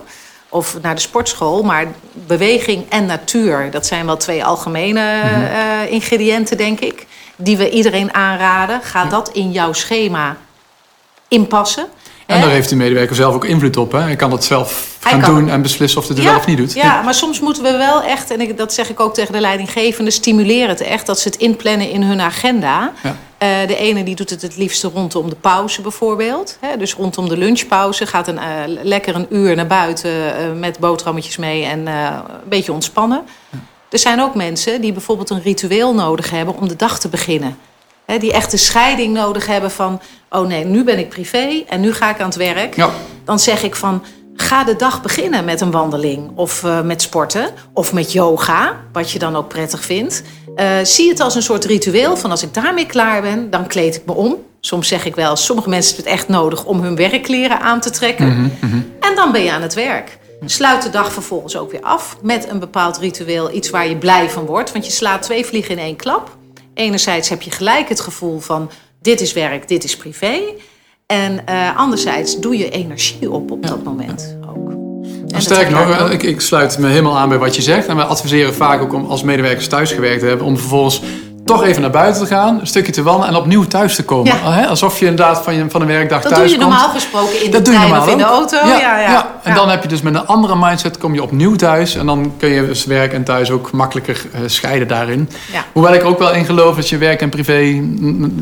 Of 0.50 0.78
naar 0.82 0.96
de 0.96 1.02
sportschool. 1.02 1.64
Maar 1.64 1.88
beweging 2.14 2.90
en 2.90 3.06
natuur, 3.06 3.72
dat 3.72 3.86
zijn 3.86 4.06
wel 4.06 4.18
twee 4.18 4.46
algemene 4.46 5.22
uh, 5.24 5.92
ingrediënten, 5.92 6.58
denk 6.58 6.80
ik. 6.80 7.08
Die 7.36 7.58
we 7.58 7.70
iedereen 7.70 8.14
aanraden. 8.14 8.82
Ga 8.82 9.04
ja. 9.04 9.10
dat 9.10 9.30
in 9.30 9.52
jouw 9.52 9.74
schema 9.74 10.38
inpassen. 11.34 11.86
En 12.26 12.42
daar 12.42 12.50
heeft 12.50 12.70
de 12.70 12.76
medewerker 12.76 13.16
zelf 13.16 13.36
ook 13.36 13.46
invloed 13.46 13.78
op. 13.78 13.92
Hè? 13.92 14.00
Hij 14.00 14.16
kan 14.16 14.30
dat 14.30 14.44
zelf 14.44 14.98
gaan 15.00 15.22
doen 15.22 15.50
en 15.50 15.62
beslissen 15.62 16.02
of 16.02 16.08
hij 16.08 16.16
het 16.16 16.26
ja, 16.26 16.32
wel 16.32 16.40
of 16.40 16.46
niet 16.46 16.58
doet. 16.58 16.74
Ja, 16.74 17.02
maar 17.02 17.14
soms 17.14 17.40
moeten 17.40 17.64
we 17.64 17.72
wel 17.78 18.04
echt, 18.04 18.32
en 18.32 18.42
ik, 18.42 18.58
dat 18.58 18.74
zeg 18.74 18.90
ik 18.90 19.00
ook 19.00 19.14
tegen 19.14 19.34
de 19.34 19.40
leidinggevende, 19.40 20.12
stimuleren 20.12 20.70
het 20.70 20.82
echt. 20.82 21.06
Dat 21.06 21.20
ze 21.20 21.28
het 21.28 21.38
inplannen 21.38 21.90
in 21.90 22.02
hun 22.02 22.22
agenda. 22.22 22.92
Ja. 23.04 23.10
Uh, 23.44 23.68
de 23.68 23.76
ene 23.76 24.04
die 24.04 24.16
doet 24.16 24.30
het 24.30 24.42
het 24.42 24.58
liefste 24.58 24.90
rondom 24.94 25.30
de 25.30 25.36
pauze 25.36 25.82
bijvoorbeeld. 25.82 26.58
Hè? 26.62 26.78
Dus 26.78 26.94
rondom 26.94 27.30
de 27.30 27.38
lunchpauze 27.38 28.06
gaat 28.06 28.28
een, 28.28 28.36
uh, 28.36 28.42
lekker 28.84 29.16
een 29.16 29.28
uur 29.30 29.56
naar 29.56 29.68
buiten 29.68 30.12
uh, 30.12 30.60
met 30.60 30.80
boterhammetjes 30.80 31.38
mee 31.38 31.64
en 31.64 31.88
een 31.88 32.22
beetje 32.50 32.72
ontspannen. 32.72 33.24
Ja. 33.50 33.58
Er 33.90 34.00
zijn 34.00 34.22
ook 34.22 34.36
mensen 34.36 34.82
die 34.82 34.92
bijvoorbeeld 34.92 35.30
een 35.30 35.42
ritueel 35.42 35.94
nodig 35.94 36.30
hebben 36.30 36.58
om 36.58 36.68
de 36.68 36.76
dag 36.76 37.00
te 37.00 37.08
beginnen. 37.08 37.58
Hè, 38.06 38.18
die 38.18 38.34
echt 38.34 38.52
de 38.52 38.58
scheiding 38.58 39.14
nodig 39.14 39.46
hebben 39.46 39.72
van... 39.72 40.02
oh 40.30 40.48
nee, 40.48 40.66
nu 40.66 40.84
ben 40.84 41.00
ik 41.00 41.10
privé 41.10 41.64
en 41.68 41.82
nu 41.82 41.94
ga 41.94 42.10
ik 42.10 42.20
aan 42.20 42.26
het 42.26 42.36
werk. 42.36 42.76
Ja. 42.76 42.90
Dan 43.26 43.40
zeg 43.40 43.64
ik 43.64 43.76
van, 43.76 44.04
Ga 44.36 44.64
de 44.64 44.76
dag 44.76 45.02
beginnen 45.02 45.46
met 45.46 45.62
een 45.62 45.72
wandeling 45.72 46.32
of 46.36 46.64
uh, 46.64 46.82
met 46.82 47.02
sporten 47.02 47.50
of 47.74 47.94
met 47.94 48.12
yoga, 48.12 48.76
wat 48.92 49.12
je 49.12 49.20
dan 49.20 49.36
ook 49.36 49.48
prettig 49.48 49.84
vindt. 49.84 50.24
Uh, 50.56 50.66
zie 50.84 51.10
het 51.10 51.20
als 51.20 51.36
een 51.36 51.42
soort 51.42 51.66
ritueel 51.66 52.18
van 52.18 52.32
als 52.32 52.44
ik 52.44 52.54
daarmee 52.54 52.86
klaar 52.86 53.22
ben, 53.22 53.50
dan 53.50 53.68
kleed 53.68 53.96
ik 53.96 54.06
me 54.06 54.14
om. 54.14 54.36
Soms 54.60 54.88
zeg 54.88 55.06
ik 55.06 55.16
wel, 55.16 55.36
sommige 55.36 55.70
mensen 55.70 55.96
hebben 55.96 56.12
het 56.12 56.20
echt 56.20 56.30
nodig 56.30 56.66
om 56.66 56.82
hun 56.82 56.96
werkkleren 56.96 57.60
aan 57.60 57.80
te 57.80 57.90
trekken. 57.90 58.28
Mm 58.28 58.52
-hmm. 58.60 58.92
En 59.00 59.16
dan 59.16 59.32
ben 59.32 59.44
je 59.44 59.52
aan 59.52 59.62
het 59.62 59.74
werk. 59.74 60.18
Sluit 60.46 60.84
de 60.84 60.90
dag 60.90 61.14
vervolgens 61.14 61.58
ook 61.58 61.72
weer 61.72 61.82
af 61.82 62.18
met 62.22 62.50
een 62.50 62.60
bepaald 62.60 62.98
ritueel, 62.98 63.52
iets 63.52 63.70
waar 63.70 63.88
je 63.88 63.96
blij 63.96 64.30
van 64.30 64.46
wordt. 64.46 64.72
Want 64.72 64.86
je 64.86 64.92
slaat 64.92 65.22
twee 65.22 65.46
vliegen 65.46 65.72
in 65.72 65.80
één 65.84 65.96
klap. 65.96 66.38
Enerzijds 66.74 67.30
heb 67.30 67.42
je 67.42 67.52
gelijk 67.52 67.90
het 67.90 68.00
gevoel 68.00 68.40
van 68.40 68.70
dit 69.02 69.22
is 69.22 69.34
werk, 69.34 69.68
dit 69.68 69.84
is 69.84 69.98
privé. 69.98 70.40
En 71.06 71.44
uh, 71.50 71.78
anderzijds 71.78 72.40
doe 72.40 72.58
je 72.58 72.70
energie 72.70 73.32
op 73.32 73.52
op 73.52 73.68
dat 73.68 73.84
moment 73.84 74.38
ook. 74.48 74.72
En 75.28 75.42
sterk 75.42 75.70
nog, 75.70 76.10
ik, 76.10 76.24
ik, 76.24 76.42
sluit 76.42 76.78
me 76.78 76.88
helemaal 76.88 77.18
aan 77.18 77.30
bij 77.30 77.38
wat 77.38 77.56
je 77.56 77.62
zegt. 77.62 77.88
En 77.88 77.96
we 77.96 78.04
adviseren 78.04 78.54
vaak 78.54 78.82
ook 78.82 78.94
om 78.94 79.06
als 79.06 79.24
medewerkers 79.24 79.68
thuis 79.68 79.92
gewerkt 79.92 80.20
te 80.20 80.26
hebben, 80.26 80.46
om 80.46 80.58
vervolgens 80.58 81.02
toch 81.46 81.64
even 81.64 81.82
naar 81.82 81.92
buiten 81.92 82.22
te 82.22 82.28
gaan, 82.28 82.60
een 82.60 82.68
stukje 82.68 82.92
te 82.92 83.04
wandelen 83.04 83.30
en 83.30 83.42
opnieuw 83.42 83.64
thuis 83.64 83.96
te 83.96 84.04
komen. 84.04 84.36
Ja. 84.44 84.66
Alsof 84.66 85.00
je 85.00 85.06
inderdaad 85.06 85.44
van, 85.44 85.54
je, 85.54 85.66
van 85.70 85.82
een 85.82 85.88
werkdag 85.88 86.22
dat 86.22 86.34
thuis 86.34 86.52
komt. 86.52 86.62
Dat 86.62 86.70
doe 86.70 86.78
je 86.78 86.80
normaal 86.80 87.00
gesproken 87.00 87.44
in 87.44 87.52
de 87.52 87.62
trein 87.62 87.98
of 87.98 88.08
in 88.08 88.18
de 88.18 88.24
auto. 88.24 88.58
Ja, 88.58 88.80
ja, 88.80 89.00
ja. 89.00 89.32
En 89.44 89.56
dan 89.56 89.70
heb 89.70 89.82
je 89.82 89.88
dus 89.88 90.02
met 90.02 90.16
een 90.16 90.26
andere 90.26 90.56
mindset 90.56 90.98
kom 90.98 91.14
je 91.14 91.24
opnieuw 91.24 91.56
thuis. 91.56 91.96
En 91.96 92.06
dan 92.06 92.34
kun 92.38 92.50
je 92.50 92.68
dus 92.68 92.86
werk 92.86 93.14
en 93.14 93.24
thuis 93.24 93.52
ook 93.52 93.72
makkelijker 93.72 94.26
uh, 94.34 94.40
scheiden 94.46 94.88
daarin. 94.88 95.30
Hoewel 95.72 95.94
ik 95.94 96.04
ook 96.04 96.20
wel 96.20 96.34
in 96.34 96.46
geloof 96.46 96.76
dat 96.76 96.90
je 96.90 96.98
werk 96.98 97.22
en 97.22 97.30
privé... 97.30 97.82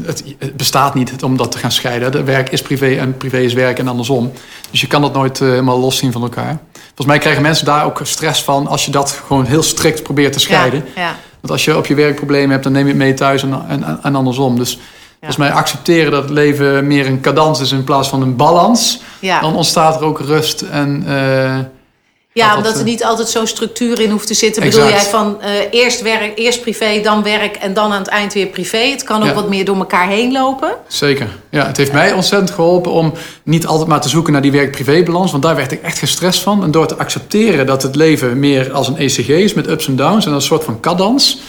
Het, 0.06 0.24
het, 0.40 0.58
bestaat 0.58 0.94
niet 0.94 1.24
om 1.24 1.38
dat 1.38 1.52
te 1.52 1.58
gaan 1.58 1.72
scheiden. 1.72 2.12
De 2.12 2.24
werk 2.24 2.50
is 2.50 2.62
privé 2.62 2.96
en 2.96 3.18
privé 3.18 3.38
is 3.38 3.54
werk 3.54 3.80
en 3.80 3.88
andersom. 3.88 4.32
Dus 4.72 4.82
je 4.82 4.88
kan 4.88 5.02
dat 5.02 5.14
nooit 5.14 5.40
uh, 5.40 5.50
helemaal 5.50 5.80
los 5.80 5.98
zien 5.98 6.12
van 6.12 6.22
elkaar. 6.22 6.58
Volgens 6.74 7.08
mij 7.08 7.18
krijgen 7.18 7.42
mensen 7.42 7.66
daar 7.66 7.86
ook 7.86 8.00
stress 8.04 8.44
van... 8.44 8.68
als 8.68 8.86
je 8.86 8.92
dat 8.92 9.22
gewoon 9.28 9.46
heel 9.46 9.64
strikt 9.64 10.04
probeert 10.04 10.34
te 10.34 10.40
scheiden. 10.40 10.86
ja. 10.96 11.16
Want 11.42 11.54
als 11.54 11.66
je 11.66 11.78
op 11.78 11.86
je 11.86 11.96
werk 11.96 12.16
problemen 12.16 12.50
hebt, 12.50 12.64
dan 12.64 12.72
neem 12.72 12.84
je 12.84 12.90
het 12.90 12.98
mee 12.98 13.14
thuis 13.14 13.44
en, 13.44 13.66
en, 13.68 14.00
en 14.04 14.16
andersom. 14.16 14.58
Dus 14.58 14.80
volgens 15.18 15.38
mij 15.38 15.52
accepteren 15.52 16.12
dat 16.12 16.22
het 16.22 16.32
leven 16.32 16.88
meer 16.88 17.06
een 17.06 17.22
cadans 17.22 17.62
is 17.62 17.72
in 17.72 17.84
plaats 17.84 18.10
van 18.10 18.22
een 18.22 18.36
balans. 18.36 19.02
Ja. 19.20 19.42
Dan 19.42 19.56
ontstaat 19.56 19.96
er 19.96 20.06
ook 20.06 20.20
rust 20.20 20.62
en... 20.62 21.04
Uh, 21.08 21.58
ja, 22.34 22.58
omdat 22.58 22.78
er 22.78 22.84
niet 22.84 23.04
altijd 23.04 23.30
zo'n 23.30 23.48
structuur 23.48 24.00
in 24.00 24.10
hoeft 24.10 24.28
te 24.28 24.34
zitten. 24.34 24.64
Exact. 24.64 24.86
Bedoel 24.86 25.00
jij 25.00 25.10
van 25.10 25.38
uh, 25.42 25.50
eerst 25.72 26.02
werk, 26.02 26.32
eerst 26.38 26.62
privé, 26.62 27.02
dan 27.04 27.24
werk 27.24 27.56
en 27.56 27.74
dan 27.74 27.92
aan 27.92 28.00
het 28.00 28.08
eind 28.08 28.34
weer 28.34 28.48
privé. 28.48 28.78
Het 28.78 29.04
kan 29.04 29.22
ook 29.22 29.28
ja. 29.28 29.34
wat 29.34 29.50
meer 29.50 29.66
door 29.66 29.78
elkaar 29.78 30.08
heen 30.08 30.32
lopen. 30.32 30.76
Zeker. 30.88 31.28
Ja, 31.50 31.66
het 31.66 31.78
heeft 31.78 31.92
mij 31.92 32.14
ontzettend 32.14 32.52
geholpen 32.52 32.92
om 32.92 33.14
niet 33.44 33.66
altijd 33.66 33.88
maar 33.88 34.02
te 34.02 34.10
zoeken 34.10 34.34
naar 34.34 34.42
die 34.42 34.52
werk-privé-balans. 34.52 35.32
Want 35.32 35.44
daar 35.44 35.56
werd 35.56 35.72
ik 35.72 35.82
echt 35.82 36.00
gestrest 36.00 36.40
van. 36.40 36.64
En 36.64 36.72
door 36.72 36.88
te 36.88 36.98
accepteren 36.98 37.66
dat 37.66 37.84
het 37.84 37.96
leven 37.96 38.40
meer 38.40 38.74
als 38.74 38.88
een 38.88 38.98
ECG 38.98 39.28
is 39.28 39.54
met 39.54 39.68
ups 39.68 39.88
en 39.88 39.96
downs 39.96 40.26
en 40.26 40.32
een 40.32 40.42
soort 40.42 40.64
van 40.64 40.80
cadans. 40.80 41.40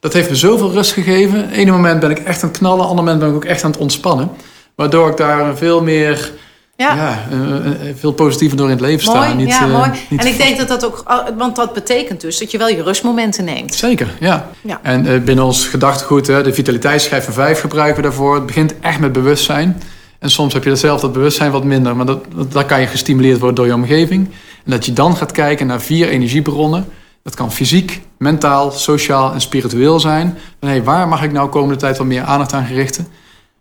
Dat 0.00 0.12
heeft 0.12 0.28
me 0.30 0.36
zoveel 0.36 0.72
rust 0.72 0.92
gegeven. 0.92 1.50
Ene 1.50 1.70
moment 1.70 2.00
ben 2.00 2.10
ik 2.10 2.18
echt 2.18 2.42
aan 2.42 2.48
het 2.48 2.58
knallen, 2.58 2.86
ander 2.86 3.04
moment 3.04 3.18
ben 3.18 3.28
ik 3.28 3.34
ook 3.34 3.44
echt 3.44 3.64
aan 3.64 3.70
het 3.70 3.80
ontspannen. 3.80 4.30
Waardoor 4.74 5.10
ik 5.10 5.16
daar 5.16 5.56
veel 5.56 5.82
meer 5.82 6.32
ja. 6.80 6.94
ja 6.94 7.24
uh, 7.32 7.70
veel 7.94 8.12
positiever 8.12 8.56
door 8.56 8.66
in 8.66 8.72
het 8.72 8.80
leven 8.80 9.12
mooi, 9.12 9.22
staan. 9.22 9.36
Niet, 9.36 9.48
ja, 9.48 9.66
uh, 9.66 9.72
mooi. 9.72 9.90
Niet 10.08 10.20
en 10.20 10.26
ik 10.26 10.36
denk 10.36 10.58
dat 10.58 10.68
dat 10.68 10.86
ook, 10.86 11.24
want 11.38 11.56
dat 11.56 11.72
betekent 11.72 12.20
dus 12.20 12.38
dat 12.38 12.50
je 12.50 12.58
wel 12.58 12.68
je 12.68 12.82
rustmomenten 12.82 13.44
neemt. 13.44 13.74
Zeker, 13.74 14.08
ja. 14.20 14.50
ja. 14.60 14.80
En 14.82 15.24
binnen 15.24 15.44
ons 15.44 15.66
gedachtegoed, 15.66 16.26
de 16.26 16.52
vitaliteitsschijf 16.52 17.24
van 17.24 17.34
vijf 17.34 17.60
gebruiken 17.60 17.96
we 17.96 18.02
daarvoor. 18.02 18.34
Het 18.34 18.46
begint 18.46 18.74
echt 18.80 18.98
met 18.98 19.12
bewustzijn. 19.12 19.82
En 20.18 20.30
soms 20.30 20.52
heb 20.52 20.64
je 20.64 20.76
zelf 20.76 21.00
dat 21.00 21.12
bewustzijn 21.12 21.50
wat 21.50 21.64
minder, 21.64 21.96
maar 21.96 22.06
dat, 22.06 22.24
dat 22.48 22.66
kan 22.66 22.80
je 22.80 22.86
gestimuleerd 22.86 23.38
worden 23.38 23.56
door 23.56 23.66
je 23.66 23.74
omgeving. 23.74 24.28
En 24.64 24.70
dat 24.70 24.86
je 24.86 24.92
dan 24.92 25.16
gaat 25.16 25.32
kijken 25.32 25.66
naar 25.66 25.80
vier 25.80 26.08
energiebronnen. 26.08 26.86
Dat 27.22 27.34
kan 27.34 27.52
fysiek, 27.52 28.00
mentaal, 28.18 28.70
sociaal 28.70 29.32
en 29.32 29.40
spiritueel 29.40 30.00
zijn. 30.00 30.38
En 30.58 30.68
hey, 30.68 30.82
waar 30.82 31.08
mag 31.08 31.22
ik 31.22 31.32
nou 31.32 31.48
komende 31.48 31.76
tijd 31.76 31.98
wat 31.98 32.06
meer 32.06 32.22
aandacht 32.22 32.52
aan 32.52 32.66
gerichten? 32.66 33.06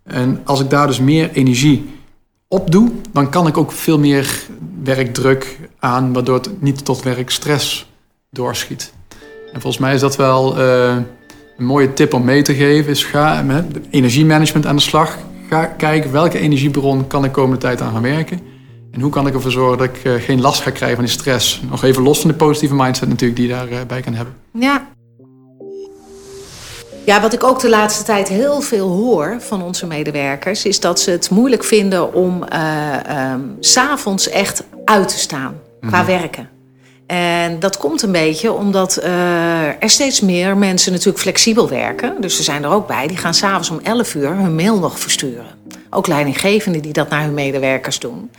En 0.04 0.41
als 0.46 0.60
ik 0.60 0.70
daar 0.70 0.88
dus 0.88 1.00
meer 1.00 1.30
energie 1.32 1.99
opdoe, 2.50 2.92
dan 3.12 3.30
kan 3.30 3.48
ik 3.48 3.58
ook 3.58 3.72
veel 3.72 4.00
meer 4.00 4.48
werkdruk 4.84 5.58
aan, 5.80 6.14
waardoor 6.14 6.36
het 6.36 6.62
niet 6.62 6.86
tot 6.86 7.04
werkstress 7.04 7.90
doorschiet. 8.30 8.94
En 9.54 9.62
volgens 9.62 9.84
mij 9.84 9.94
is 9.94 10.00
dat 10.00 10.16
wel 10.16 10.60
uh, 10.60 10.96
een 11.58 11.66
mooie 11.66 11.94
tip 11.94 12.14
om 12.14 12.24
mee 12.24 12.42
te 12.42 12.56
geven. 12.56 12.92
Is 12.92 13.04
ga 13.04 13.42
met 13.42 13.66
energiemanagement 13.90 14.66
aan 14.66 14.76
de 14.76 14.82
slag. 14.82 15.18
Ga 15.50 15.66
kijken 15.66 16.12
welke 16.12 16.40
energiebron 16.40 17.08
kan 17.08 17.26
ik 17.26 17.32
komende 17.32 17.58
tijd 17.58 17.82
aan 17.82 17.94
gaan 17.94 18.02
werken. 18.02 18.40
En 18.92 19.02
hoe 19.02 19.12
kan 19.12 19.28
ik 19.28 19.34
ervoor 19.34 19.52
zorgen 19.52 19.78
dat 19.78 19.88
ik 19.88 20.04
uh, 20.04 20.14
geen 20.14 20.42
last 20.42 20.62
ga 20.62 20.72
krijgen 20.72 20.96
van 20.96 21.06
die 21.06 21.14
stress. 21.14 21.62
Nog 21.70 21.84
even 21.84 22.04
los 22.04 22.20
van 22.20 22.30
de 22.30 22.36
positieve 22.36 22.76
mindset 22.76 23.10
natuurlijk 23.10 23.40
die 23.40 23.48
je 23.48 23.68
daarbij 23.68 24.02
kan 24.02 24.14
hebben. 24.14 24.34
Ja, 24.52 24.88
ja, 27.10 27.22
wat 27.22 27.34
ik 27.34 27.43
ook 27.43 27.60
de 27.60 27.69
laatste 27.69 28.04
tijd 28.04 28.28
heel 28.28 28.62
veel 28.62 28.88
hoor 28.88 29.38
van 29.39 29.63
onze 29.63 29.86
medewerkers, 29.86 30.65
is 30.65 30.80
dat 30.80 31.00
ze 31.00 31.12
het 31.12 31.30
moeilijk 31.30 31.63
vinden 31.63 32.13
om 32.13 32.43
uh, 32.54 33.32
um, 33.32 33.58
s'avonds 33.60 34.30
echt 34.30 34.63
uit 34.86 35.08
te 35.08 35.19
staan 35.19 35.60
qua 35.80 36.02
mm 36.02 36.08
-hmm. 36.08 36.19
werken. 36.19 36.50
En 37.08 37.60
dat 37.60 37.78
komt 37.78 38.02
een 38.02 38.12
beetje 38.12 38.54
omdat 38.54 39.00
uh, 39.04 39.84
er 39.84 39.89
steeds 39.89 40.22
meer 40.22 40.58
mensen 40.58 40.91
natuurlijk 40.91 41.19
flexibel 41.19 41.69
werken. 41.69 42.15
Dus 42.19 42.38
er 42.38 42.43
zijn 42.43 42.63
er 42.63 42.69
ook 42.69 42.88
bij, 42.88 43.08
die 43.08 43.17
gaan 43.17 43.34
s'avonds 43.34 43.69
om 43.69 43.80
11 43.84 44.15
uur 44.15 44.36
hun 44.36 44.56
mail 44.56 44.80
nog 44.80 45.00
versturen. 45.00 45.58
Ook 45.89 46.08
leidinggevenden 46.08 46.82
die 46.82 46.93
dat 46.93 47.10
naar 47.10 47.24
hun 47.24 47.34
medewerkers 47.34 48.00
doen. 48.00 48.32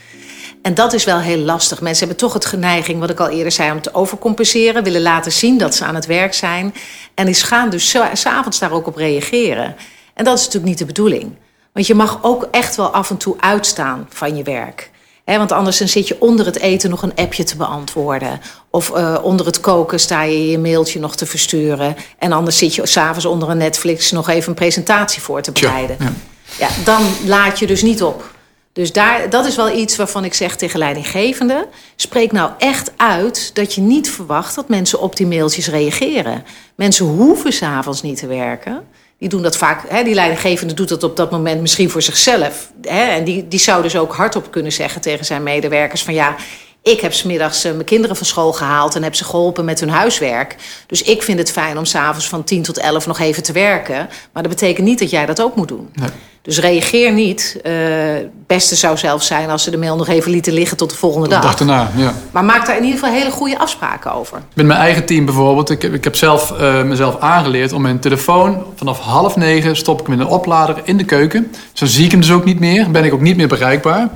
En 0.62 0.75
dat 0.75 0.92
is 0.92 1.05
wel 1.05 1.18
heel 1.18 1.38
lastig. 1.38 1.81
Mensen 1.81 2.07
hebben 2.07 2.25
toch 2.25 2.35
het 2.35 2.44
geneiging, 2.44 3.01
wat 3.01 3.11
ik 3.11 3.20
al 3.20 3.29
eerder 3.29 3.53
zei, 3.53 3.73
om 3.73 3.81
te 3.81 3.94
overcompenseren. 3.94 4.83
Willen 4.83 5.03
laten 5.03 5.33
zien 5.33 5.59
dat 5.59 5.75
ze 5.75 5.85
aan 5.85 5.94
het 5.94 6.07
werk 6.07 6.35
zijn. 6.35 6.75
En 7.14 7.27
die 7.27 7.35
gaan 7.35 7.70
dus 7.70 7.96
s'avonds 8.12 8.59
daar 8.59 8.73
ook 8.73 8.87
op 8.87 8.96
reageren. 8.96 9.77
En 10.14 10.25
dat 10.25 10.38
is 10.38 10.44
natuurlijk 10.44 10.70
niet 10.70 10.79
de 10.79 10.85
bedoeling. 10.85 11.37
Want 11.73 11.87
je 11.87 11.94
mag 11.94 12.18
ook 12.23 12.49
echt 12.51 12.77
wel 12.77 12.90
af 12.90 13.11
en 13.11 13.16
toe 13.16 13.37
uitstaan 13.40 14.07
van 14.09 14.37
je 14.37 14.42
werk. 14.42 14.90
He, 15.25 15.38
want 15.38 15.53
anders 15.53 15.79
dan 15.79 15.88
zit 15.88 16.09
je 16.09 16.16
onder 16.20 16.46
het 16.46 16.59
eten 16.59 16.90
nog 16.90 17.03
een 17.03 17.14
appje 17.14 17.44
te 17.44 17.57
beantwoorden. 17.57 18.40
Of 18.70 18.90
uh, 18.96 19.18
onder 19.23 19.46
het 19.46 19.61
koken 19.61 20.01
sta 20.01 20.23
je 20.23 20.51
je 20.51 20.59
mailtje 20.59 21.01
nog 21.01 21.16
te 21.16 21.27
versturen. 21.27 21.96
En 22.18 22.33
anders 22.33 22.59
zit 22.59 22.75
je 22.75 22.87
s'avonds 22.87 23.25
onder 23.25 23.51
een 23.51 23.57
Netflix 23.57 24.11
nog 24.11 24.29
even 24.29 24.49
een 24.49 24.55
presentatie 24.55 25.23
voor 25.23 25.42
te 25.42 25.53
bereiden. 25.53 25.96
Ja, 25.99 26.12
ja. 26.59 26.68
ja, 26.68 26.85
dan 26.85 27.03
laat 27.25 27.59
je 27.59 27.66
dus 27.66 27.83
niet 27.83 28.03
op. 28.03 28.38
Dus 28.72 28.92
daar, 28.92 29.30
dat 29.30 29.46
is 29.46 29.56
wel 29.56 29.76
iets 29.76 29.96
waarvan 29.96 30.24
ik 30.24 30.35
zeg 30.35 30.56
tegen 30.56 30.78
leidinggevenden... 30.78 31.66
spreek 31.96 32.33
nou 32.33 32.50
echt 32.59 32.92
uit 32.96 33.54
dat 33.54 33.74
je 33.74 33.80
niet 33.80 34.11
verwacht 34.11 34.54
dat 34.54 34.68
mensen 34.68 35.00
op 35.00 35.16
die 35.16 35.26
mailtjes 35.26 35.68
reageren. 35.68 36.44
Mensen 36.74 37.06
hoeven 37.06 37.52
s'avonds 37.52 38.02
niet 38.02 38.18
te 38.18 38.26
werken. 38.26 38.87
Die 39.18 39.28
doen 39.28 39.42
dat 39.42 39.56
vaak, 39.56 39.85
hè, 39.88 40.02
die 40.02 40.14
leidinggevende 40.14 40.74
doet 40.74 40.88
dat 40.88 41.02
op 41.02 41.16
dat 41.16 41.30
moment 41.30 41.61
misschien 41.61 41.90
voor 41.90 42.02
zichzelf. 42.02 42.72
Hè, 42.83 43.02
en 43.02 43.24
die, 43.24 43.48
die 43.48 43.59
zou 43.59 43.83
dus 43.83 43.96
ook 43.96 44.14
hardop 44.14 44.50
kunnen 44.50 44.72
zeggen 44.72 45.00
tegen 45.00 45.24
zijn 45.24 45.42
medewerkers... 45.42 46.02
van 46.02 46.14
ja, 46.14 46.37
ik 46.82 47.00
heb 47.00 47.12
smiddags 47.12 47.64
uh, 47.64 47.72
mijn 47.72 47.84
kinderen 47.84 48.16
van 48.16 48.26
school 48.26 48.52
gehaald 48.52 48.94
en 48.94 49.02
heb 49.02 49.14
ze 49.14 49.24
geholpen 49.24 49.64
met 49.64 49.80
hun 49.80 49.88
huiswerk. 49.88 50.56
Dus 50.86 51.02
ik 51.02 51.22
vind 51.22 51.38
het 51.38 51.50
fijn 51.50 51.78
om 51.78 51.84
s'avonds 51.84 52.28
van 52.28 52.44
10 52.44 52.62
tot 52.62 52.78
11 52.78 53.06
nog 53.06 53.18
even 53.18 53.42
te 53.42 53.52
werken. 53.52 54.08
Maar 54.32 54.42
dat 54.42 54.52
betekent 54.52 54.86
niet 54.86 54.98
dat 54.98 55.10
jij 55.10 55.26
dat 55.26 55.42
ook 55.42 55.56
moet 55.56 55.68
doen. 55.68 55.88
Nee. 55.94 56.08
Dus 56.42 56.58
reageer 56.58 57.12
niet. 57.12 57.60
Uh, 57.62 57.72
het 58.14 58.46
beste 58.46 58.76
zou 58.76 58.96
zelfs 58.96 59.26
zijn 59.26 59.50
als 59.50 59.62
ze 59.62 59.70
de 59.70 59.76
mail 59.76 59.96
nog 59.96 60.08
even 60.08 60.30
lieten 60.30 60.52
liggen 60.52 60.76
tot 60.76 60.90
de 60.90 60.96
volgende 60.96 61.28
De 61.28 61.34
dag. 61.34 61.42
dag 61.42 61.54
daarna, 61.54 61.90
ja. 61.96 62.14
Maar 62.30 62.44
maak 62.44 62.66
daar 62.66 62.76
in 62.76 62.84
ieder 62.84 62.98
geval 62.98 63.14
hele 63.14 63.30
goede 63.30 63.58
afspraken 63.58 64.12
over. 64.12 64.42
Met 64.54 64.66
mijn 64.66 64.78
eigen 64.78 65.04
team 65.04 65.24
bijvoorbeeld. 65.24 65.70
Ik 65.70 65.82
heb, 65.82 65.94
ik 65.94 66.04
heb 66.04 66.16
zelf 66.16 66.52
uh, 66.60 66.82
mezelf 66.82 67.20
aangeleerd 67.20 67.72
om 67.72 67.82
mijn 67.82 67.98
telefoon 68.00 68.64
vanaf 68.76 68.98
half 68.98 69.36
negen 69.36 69.76
stop 69.76 70.00
ik 70.00 70.06
hem 70.06 70.14
in 70.14 70.20
een 70.20 70.32
oplader 70.32 70.76
in 70.84 70.96
de 70.96 71.04
keuken. 71.04 71.52
Zo 71.72 71.86
zie 71.86 72.04
ik 72.04 72.10
hem 72.10 72.20
dus 72.20 72.32
ook 72.32 72.44
niet 72.44 72.60
meer. 72.60 72.90
Ben 72.90 73.04
ik 73.04 73.12
ook 73.12 73.20
niet 73.20 73.36
meer 73.36 73.48
bereikbaar. 73.48 74.08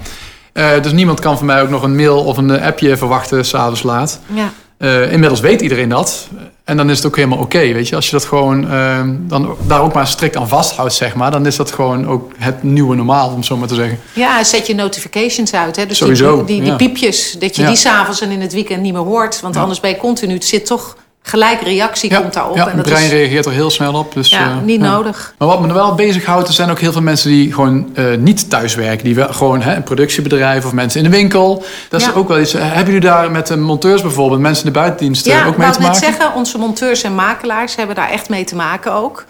Uh, 0.55 0.83
dus 0.83 0.93
niemand 0.93 1.21
kan 1.21 1.37
van 1.37 1.47
mij 1.47 1.63
ook 1.63 1.69
nog 1.69 1.83
een 1.83 1.97
mail 1.97 2.25
of 2.25 2.37
een 2.37 2.61
appje 2.61 2.97
verwachten 2.97 3.45
s'avonds 3.45 3.83
laat. 3.83 4.21
Ja. 4.27 4.53
Uh, 4.79 5.13
inmiddels 5.13 5.41
weet 5.41 5.61
iedereen 5.61 5.89
dat. 5.89 6.29
En 6.65 6.77
dan 6.77 6.91
is 6.91 6.97
het 6.97 7.07
ook 7.07 7.17
helemaal 7.17 7.39
oké, 7.39 7.57
okay, 7.57 7.75
weet 7.75 7.89
je. 7.89 7.97
Als 7.97 8.05
je 8.07 8.13
dat 8.13 8.25
gewoon 8.25 8.73
uh, 8.73 9.01
dan 9.19 9.57
daar 9.67 9.81
ook 9.81 9.93
maar 9.93 10.07
strikt 10.07 10.37
aan 10.37 10.49
vasthoudt, 10.49 10.93
zeg 10.93 11.15
maar... 11.15 11.31
dan 11.31 11.47
is 11.47 11.57
dat 11.57 11.71
gewoon 11.71 12.09
ook 12.09 12.33
het 12.39 12.63
nieuwe 12.63 12.97
normaal, 12.97 13.31
om 13.31 13.43
zo 13.43 13.57
maar 13.57 13.69
te 13.69 13.75
zeggen. 13.75 14.01
Ja, 14.13 14.45
zet 14.45 14.67
je 14.67 14.75
notifications 14.75 15.55
uit, 15.55 15.77
hè. 15.77 15.87
Dus 15.87 15.97
Sowieso, 15.97 16.37
die, 16.37 16.45
die, 16.47 16.61
die 16.61 16.71
ja. 16.71 16.77
piepjes, 16.77 17.37
dat 17.39 17.57
je 17.57 17.63
Ja. 17.63 17.69
die 17.69 17.77
s'avonds 17.77 18.21
en 18.21 18.31
in 18.31 18.41
het 18.41 18.53
weekend 18.53 18.83
niet 18.83 18.93
meer 18.93 19.03
hoort. 19.03 19.41
Want 19.41 19.55
Ja. 19.55 19.61
anders 19.61 19.81
ben 19.81 19.91
je 19.91 19.97
continu, 19.97 20.35
het 20.35 20.45
zit 20.45 20.67
toch 20.67 20.97
gelijk 21.27 21.61
reactie 21.63 22.11
Ja, 22.11 22.21
komt 22.21 22.33
daarop. 22.33 22.57
ja, 22.57 22.69
en 22.69 22.77
het 22.77 22.87
brein 22.87 23.05
is 23.05 23.11
reageert 23.11 23.47
er 23.47 23.53
heel 23.53 23.71
snel 23.71 23.95
op. 23.95 24.15
Dus, 24.15 24.29
ja, 24.29 24.41
eh, 24.51 24.61
niet 24.63 24.81
ja. 24.81 24.91
nodig. 24.91 25.35
Maar 25.39 25.49
wat 25.49 25.61
me 25.61 25.73
wel 25.73 25.95
bezighoudt, 25.95 26.49
er 26.49 26.55
zijn 26.55 26.71
ook 26.71 26.79
heel 26.81 26.93
veel 26.93 27.03
mensen 27.03 27.31
die 27.31 27.53
gewoon 27.53 27.89
eh, 27.95 28.05
niet 28.19 28.51
thuis 28.51 28.75
werken. 28.75 29.05
Die 29.05 29.15
wel, 29.15 29.29
gewoon 29.33 29.63
hè, 29.63 29.75
een 29.75 29.83
productiebedrijf 29.83 30.65
of 30.65 30.73
mensen 30.73 31.05
in 31.05 31.11
de 31.11 31.17
winkel. 31.17 31.65
Dat 31.89 32.01
is 32.01 32.07
Ja. 32.07 32.13
ook 32.13 32.29
wel 32.29 32.41
iets. 32.41 32.55
eh, 32.55 32.63
Hebben 32.67 32.95
jullie 32.95 33.09
daar 33.09 33.31
met 33.31 33.47
de 33.47 33.57
monteurs 33.57 34.03
bijvoorbeeld, 34.03 34.41
mensen 34.41 34.67
in 34.67 34.73
de 34.73 34.79
buitendienst, 34.79 35.25
Ja, 35.27 35.45
ook 35.47 35.53
ik 35.53 35.57
mee 35.59 35.71
te 35.71 35.79
net 35.79 35.89
maken? 35.89 36.01
zeggen, 36.07 36.35
onze 36.35 36.59
monteurs 36.59 37.03
en 37.03 37.15
makelaars 37.15 37.77
hebben 37.77 37.95
daar 37.97 38.11
echt 38.11 38.29
mee 38.29 38.45
te 38.45 38.57
maken 38.57 38.93
ook. 38.93 39.25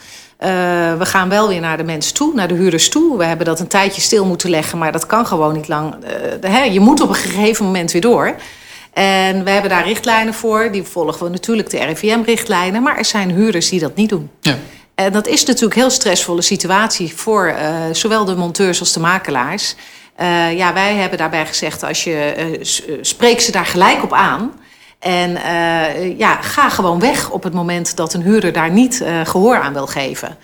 we 0.98 1.04
gaan 1.06 1.28
wel 1.28 1.48
weer 1.48 1.60
naar 1.60 1.76
de 1.76 1.84
mensen 1.84 2.14
toe, 2.14 2.34
naar 2.34 2.48
de 2.48 2.54
huurders 2.54 2.88
toe. 2.88 3.18
We 3.18 3.24
hebben 3.24 3.46
dat 3.46 3.60
een 3.60 3.66
tijdje 3.66 4.00
stil 4.00 4.26
moeten 4.26 4.50
leggen, 4.50 4.78
maar 4.78 4.92
dat 4.92 5.06
kan 5.06 5.26
gewoon 5.26 5.52
niet 5.54 5.68
lang. 5.68 5.94
hè, 6.40 6.62
je 6.62 6.80
moet 6.80 7.00
op 7.00 7.08
een 7.08 7.14
gegeven 7.14 7.64
moment 7.64 7.92
weer 7.92 8.00
door. 8.00 8.34
En 8.94 9.44
we 9.44 9.50
hebben 9.50 9.70
daar 9.70 9.86
richtlijnen 9.86 10.34
voor. 10.34 10.68
Die 10.72 10.82
volgen 10.82 11.24
we 11.24 11.30
natuurlijk 11.30 11.70
de 11.70 11.84
RIVM-richtlijnen. 11.84 12.82
Maar 12.82 12.96
er 12.96 13.04
zijn 13.04 13.30
huurders 13.30 13.68
die 13.68 13.80
dat 13.80 13.96
niet 13.96 14.08
doen. 14.08 14.30
Ja. 14.40 14.56
En 14.94 15.12
dat 15.12 15.26
is 15.26 15.44
natuurlijk 15.44 15.74
een 15.74 15.80
heel 15.80 15.90
stressvolle 15.90 16.42
situatie 16.42 17.12
voor 17.16 17.48
uh, 17.48 17.74
zowel 17.92 18.24
de 18.24 18.36
monteurs 18.36 18.80
als 18.80 18.92
de 18.92 19.00
makelaars. 19.00 19.74
Uh, 20.20 20.56
ja, 20.56 20.72
wij 20.72 20.94
hebben 20.94 21.18
daarbij 21.18 21.46
gezegd, 21.46 21.82
als 21.82 22.04
je 22.04 22.34
uh, 22.60 22.98
spreek 23.00 23.40
ze 23.40 23.52
daar 23.52 23.66
gelijk 23.66 24.02
op 24.02 24.12
aan. 24.12 24.52
En 24.98 25.30
ja, 26.18 26.42
ga 26.42 26.68
gewoon 26.68 27.00
weg 27.00 27.30
op 27.30 27.42
het 27.42 27.52
moment 27.52 27.96
dat 27.96 28.14
een 28.14 28.22
huurder 28.22 28.52
daar 28.52 28.70
niet 28.70 29.04
gehoor 29.24 29.56
aan 29.56 29.72
wil 29.72 29.86
geven. 29.86 30.36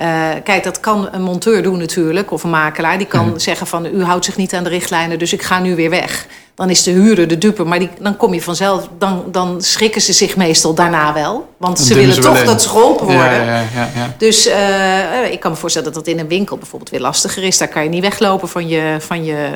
Uh, 0.00 0.30
kijk, 0.44 0.64
dat 0.64 0.80
kan 0.80 1.08
een 1.12 1.22
monteur 1.22 1.62
doen 1.62 1.78
natuurlijk, 1.78 2.30
of 2.30 2.42
een 2.42 2.50
makelaar. 2.50 2.98
Die 2.98 3.06
kan 3.06 3.28
mhm. 3.28 3.38
zeggen 3.38 3.66
van, 3.66 3.86
u 3.86 4.02
houdt 4.02 4.24
zich 4.24 4.36
niet 4.36 4.54
aan 4.54 4.64
de 4.64 4.70
richtlijnen, 4.70 5.18
dus 5.18 5.32
ik 5.32 5.42
ga 5.42 5.58
nu 5.58 5.74
weer 5.74 5.90
weg. 5.90 6.26
Dan 6.58 6.70
is 6.70 6.82
de 6.82 6.90
huurder 6.90 7.28
de 7.28 7.38
dupe, 7.38 7.64
maar 7.64 7.78
die, 7.78 7.90
dan 8.00 8.16
kom 8.16 8.34
je 8.34 8.42
vanzelf... 8.42 8.88
Dan, 8.98 9.24
dan 9.30 9.62
schrikken 9.62 10.00
ze 10.00 10.12
zich 10.12 10.36
meestal 10.36 10.74
daarna 10.74 11.12
wel. 11.12 11.48
Want 11.56 11.78
ze 11.78 11.94
willen 11.94 12.20
toch 12.20 12.44
dat 12.44 12.62
ze 12.62 12.68
geholpen 12.68 13.06
worden. 13.06 13.44
Ja, 13.44 13.64
ja, 13.74 13.90
ja, 13.94 14.14
dus 14.16 14.46
uh, 14.46 15.32
ik 15.32 15.40
kan 15.40 15.50
me 15.50 15.56
voorstellen 15.56 15.92
dat 15.92 16.04
dat 16.04 16.14
in 16.14 16.20
een 16.20 16.28
winkel 16.28 16.56
bijvoorbeeld 16.56 16.90
weer 16.90 17.00
lastiger 17.00 17.42
is. 17.42 17.58
Daar 17.58 17.68
kan 17.68 17.82
je 17.82 17.88
niet 17.88 18.02
weglopen 18.02 18.48
van 18.48 18.68
je, 18.68 18.96
van 18.98 19.24
je, 19.24 19.50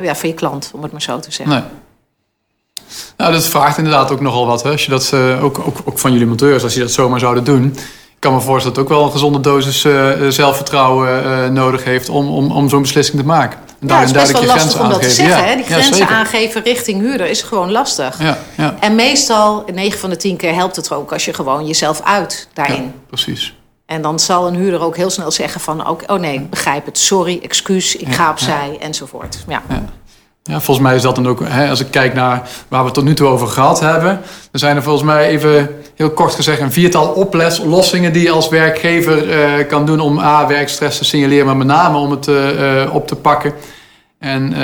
ja, 0.00 0.14
van 0.14 0.28
je 0.28 0.34
klant, 0.34 0.70
om 0.74 0.82
het 0.82 0.92
maar 0.92 1.02
zo 1.02 1.20
te 1.20 1.32
zeggen. 1.32 1.54
Nee. 1.54 1.64
Nou, 3.16 3.32
dat 3.32 3.46
vraagt 3.46 3.78
inderdaad 3.78 4.10
ook 4.10 4.20
nogal 4.20 4.46
wat. 4.46 4.62
Hè? 4.62 4.70
Als 4.70 4.84
je 4.84 4.90
dat, 4.90 5.10
uh, 5.14 5.44
ook, 5.44 5.58
ook, 5.58 5.76
ook 5.84 5.98
van 5.98 6.12
jullie 6.12 6.26
monteurs, 6.26 6.62
als 6.62 6.74
je 6.74 6.80
dat 6.80 6.90
zomaar 6.90 7.20
zouden 7.20 7.44
doen 7.44 7.76
ik 8.20 8.26
kan 8.28 8.34
me 8.34 8.44
voorstellen 8.44 8.76
dat 8.76 8.84
het 8.84 8.92
ook 8.92 8.98
wel 8.98 9.06
een 9.06 9.12
gezonde 9.12 9.40
dosis 9.40 9.84
uh, 9.84 10.28
zelfvertrouwen 10.28 11.24
uh, 11.24 11.48
nodig 11.48 11.84
heeft 11.84 12.08
om, 12.08 12.28
om, 12.28 12.50
om 12.50 12.68
zo'n 12.68 12.82
beslissing 12.82 13.18
te 13.18 13.26
maken. 13.26 13.58
En 13.80 13.88
ja, 13.88 13.98
het 13.98 14.06
is 14.06 14.12
best 14.12 14.32
wel 14.32 14.44
lastig 14.44 14.80
om 14.80 14.88
dat 14.88 15.02
te 15.02 15.10
zeggen. 15.10 15.48
Ja. 15.48 15.54
Die 15.54 15.64
grenzen 15.64 16.08
aangeven 16.08 16.62
richting 16.62 17.00
huurder 17.00 17.26
is 17.26 17.42
gewoon 17.42 17.70
lastig. 17.70 18.22
Ja, 18.22 18.38
ja. 18.56 18.74
En 18.80 18.94
meestal, 18.94 19.64
9 19.72 19.98
van 19.98 20.10
de 20.10 20.16
10 20.16 20.36
keer 20.36 20.54
helpt 20.54 20.76
het 20.76 20.92
ook 20.92 21.12
als 21.12 21.24
je 21.24 21.34
gewoon 21.34 21.66
jezelf 21.66 22.00
uit 22.02 22.48
daarin. 22.52 22.94
Precies. 23.06 23.54
En 23.86 24.02
dan 24.02 24.18
zal 24.18 24.46
een 24.46 24.54
huurder 24.54 24.80
ook 24.80 24.96
heel 24.96 25.10
snel 25.10 25.30
zeggen 25.30 25.60
van... 25.60 25.88
oh 25.88 26.20
nee, 26.20 26.40
begrijp 26.40 26.86
het, 26.86 26.98
sorry, 26.98 27.40
excuus, 27.42 27.96
ik 27.96 28.14
ga 28.14 28.30
opzij, 28.30 28.76
enzovoort. 28.80 29.44
Ja. 29.48 29.62
Ja, 30.42 30.60
volgens 30.60 30.86
mij 30.86 30.96
is 30.96 31.02
dat 31.02 31.14
dan 31.14 31.28
ook, 31.28 31.40
hè, 31.44 31.68
als 31.68 31.80
ik 31.80 31.90
kijk 31.90 32.14
naar 32.14 32.48
waar 32.68 32.80
we 32.80 32.84
het 32.84 32.94
tot 32.94 33.04
nu 33.04 33.14
toe 33.14 33.28
over 33.28 33.46
gehad 33.46 33.80
hebben, 33.80 34.20
dan 34.50 34.60
zijn 34.60 34.76
er 34.76 34.82
volgens 34.82 35.04
mij 35.04 35.26
even 35.28 35.79
heel 36.00 36.10
kort 36.10 36.34
gezegd 36.34 36.60
een 36.60 36.72
viertal 36.72 37.08
oplossingen 37.08 38.12
die 38.12 38.22
je 38.22 38.30
als 38.30 38.48
werkgever 38.48 39.28
uh, 39.28 39.66
kan 39.68 39.86
doen 39.86 40.00
om 40.00 40.18
A, 40.18 40.46
werkstress 40.46 40.98
te 40.98 41.04
signaleren, 41.04 41.46
maar 41.46 41.56
met 41.56 41.66
name 41.66 41.98
om 41.98 42.10
het 42.10 42.26
uh, 42.26 42.94
op 42.94 43.06
te 43.06 43.16
pakken. 43.16 43.52
En 44.18 44.54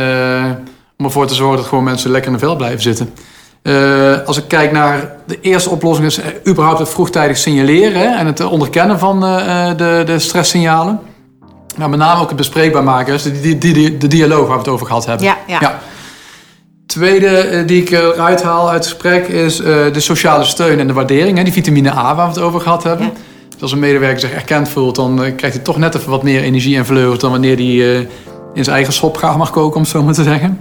om 0.99 1.05
ervoor 1.05 1.27
te 1.27 1.35
zorgen 1.35 1.57
dat 1.57 1.67
gewoon 1.67 1.85
mensen 1.85 2.11
lekker 2.11 2.31
in 2.31 2.37
de 2.37 2.45
vel 2.45 2.57
blijven 2.57 2.81
zitten. 2.81 3.15
als 4.27 4.37
ik 4.37 4.45
kijk 4.49 4.73
naar 4.73 5.11
de 5.27 5.41
eerste 5.41 5.71
oplossing 5.71 6.07
is 6.07 6.21
überhaupt 6.49 6.79
het 6.79 6.89
vroegtijdig 6.89 7.37
signaleren 7.37 8.19
en 8.19 8.27
het 8.27 8.41
onderkennen 8.41 8.99
van 8.99 9.21
de, 9.21 10.03
de 10.07 10.19
stresssignalen. 10.19 11.01
Nou, 11.77 11.91
met 11.91 11.99
name 11.99 12.21
ook 12.21 12.29
het 12.29 12.37
bespreekbaar 12.37 12.85
maken, 12.85 13.13
dus 13.13 13.23
de, 13.23 13.59
die, 13.59 13.97
de 13.97 14.07
dialoog 14.07 14.47
waar 14.47 14.57
we 14.57 14.63
het 14.63 14.69
over 14.69 14.87
gehad 14.87 15.07
hebben. 15.07 15.27
Ja, 15.27 15.37
ja. 15.47 15.59
ja. 15.61 15.79
Tweede 16.97 17.27
eh, 17.27 17.67
die 17.67 17.83
ik 17.83 17.91
eruit 17.91 18.43
haal 18.43 18.71
uit 18.71 18.85
het 18.85 18.93
gesprek 18.93 19.29
is 19.29 19.61
uh, 19.61 19.67
de 19.67 20.01
sociale 20.01 20.45
steun 20.45 20.79
en 20.79 20.87
de 20.87 20.93
waardering. 20.93 21.37
Hè, 21.37 21.45
die 21.45 21.53
vitamine 21.53 21.91
A 21.91 22.15
waar 22.15 22.27
we 22.27 22.33
het 22.33 22.43
over 22.43 22.61
gehad 22.61 22.83
hebben. 22.83 23.13
Dus 23.49 23.63
als 23.63 23.73
een 23.73 23.79
medewerker 23.79 24.21
zich 24.21 24.33
erkend 24.33 24.69
voelt, 24.69 24.95
dan 24.95 25.17
krijgt 25.17 25.57
hij 25.57 25.65
toch 25.65 25.77
net 25.77 25.95
even 25.95 26.11
wat 26.11 26.23
meer 26.23 26.43
energie 26.43 26.77
en 26.77 26.87
vleugels 26.87 27.19
dan 27.19 27.31
wanneer 27.31 27.57
hij 27.57 28.09
in 28.55 28.65
zijn 28.65 28.77
eigen 28.77 28.93
sop 28.93 29.17
graag 29.17 29.37
mag 29.37 29.51
koken, 29.51 29.77
om 29.77 29.83
het 29.83 29.91
zo 29.91 30.03
maar 30.03 30.15
te 30.15 30.23
zeggen. 30.23 30.61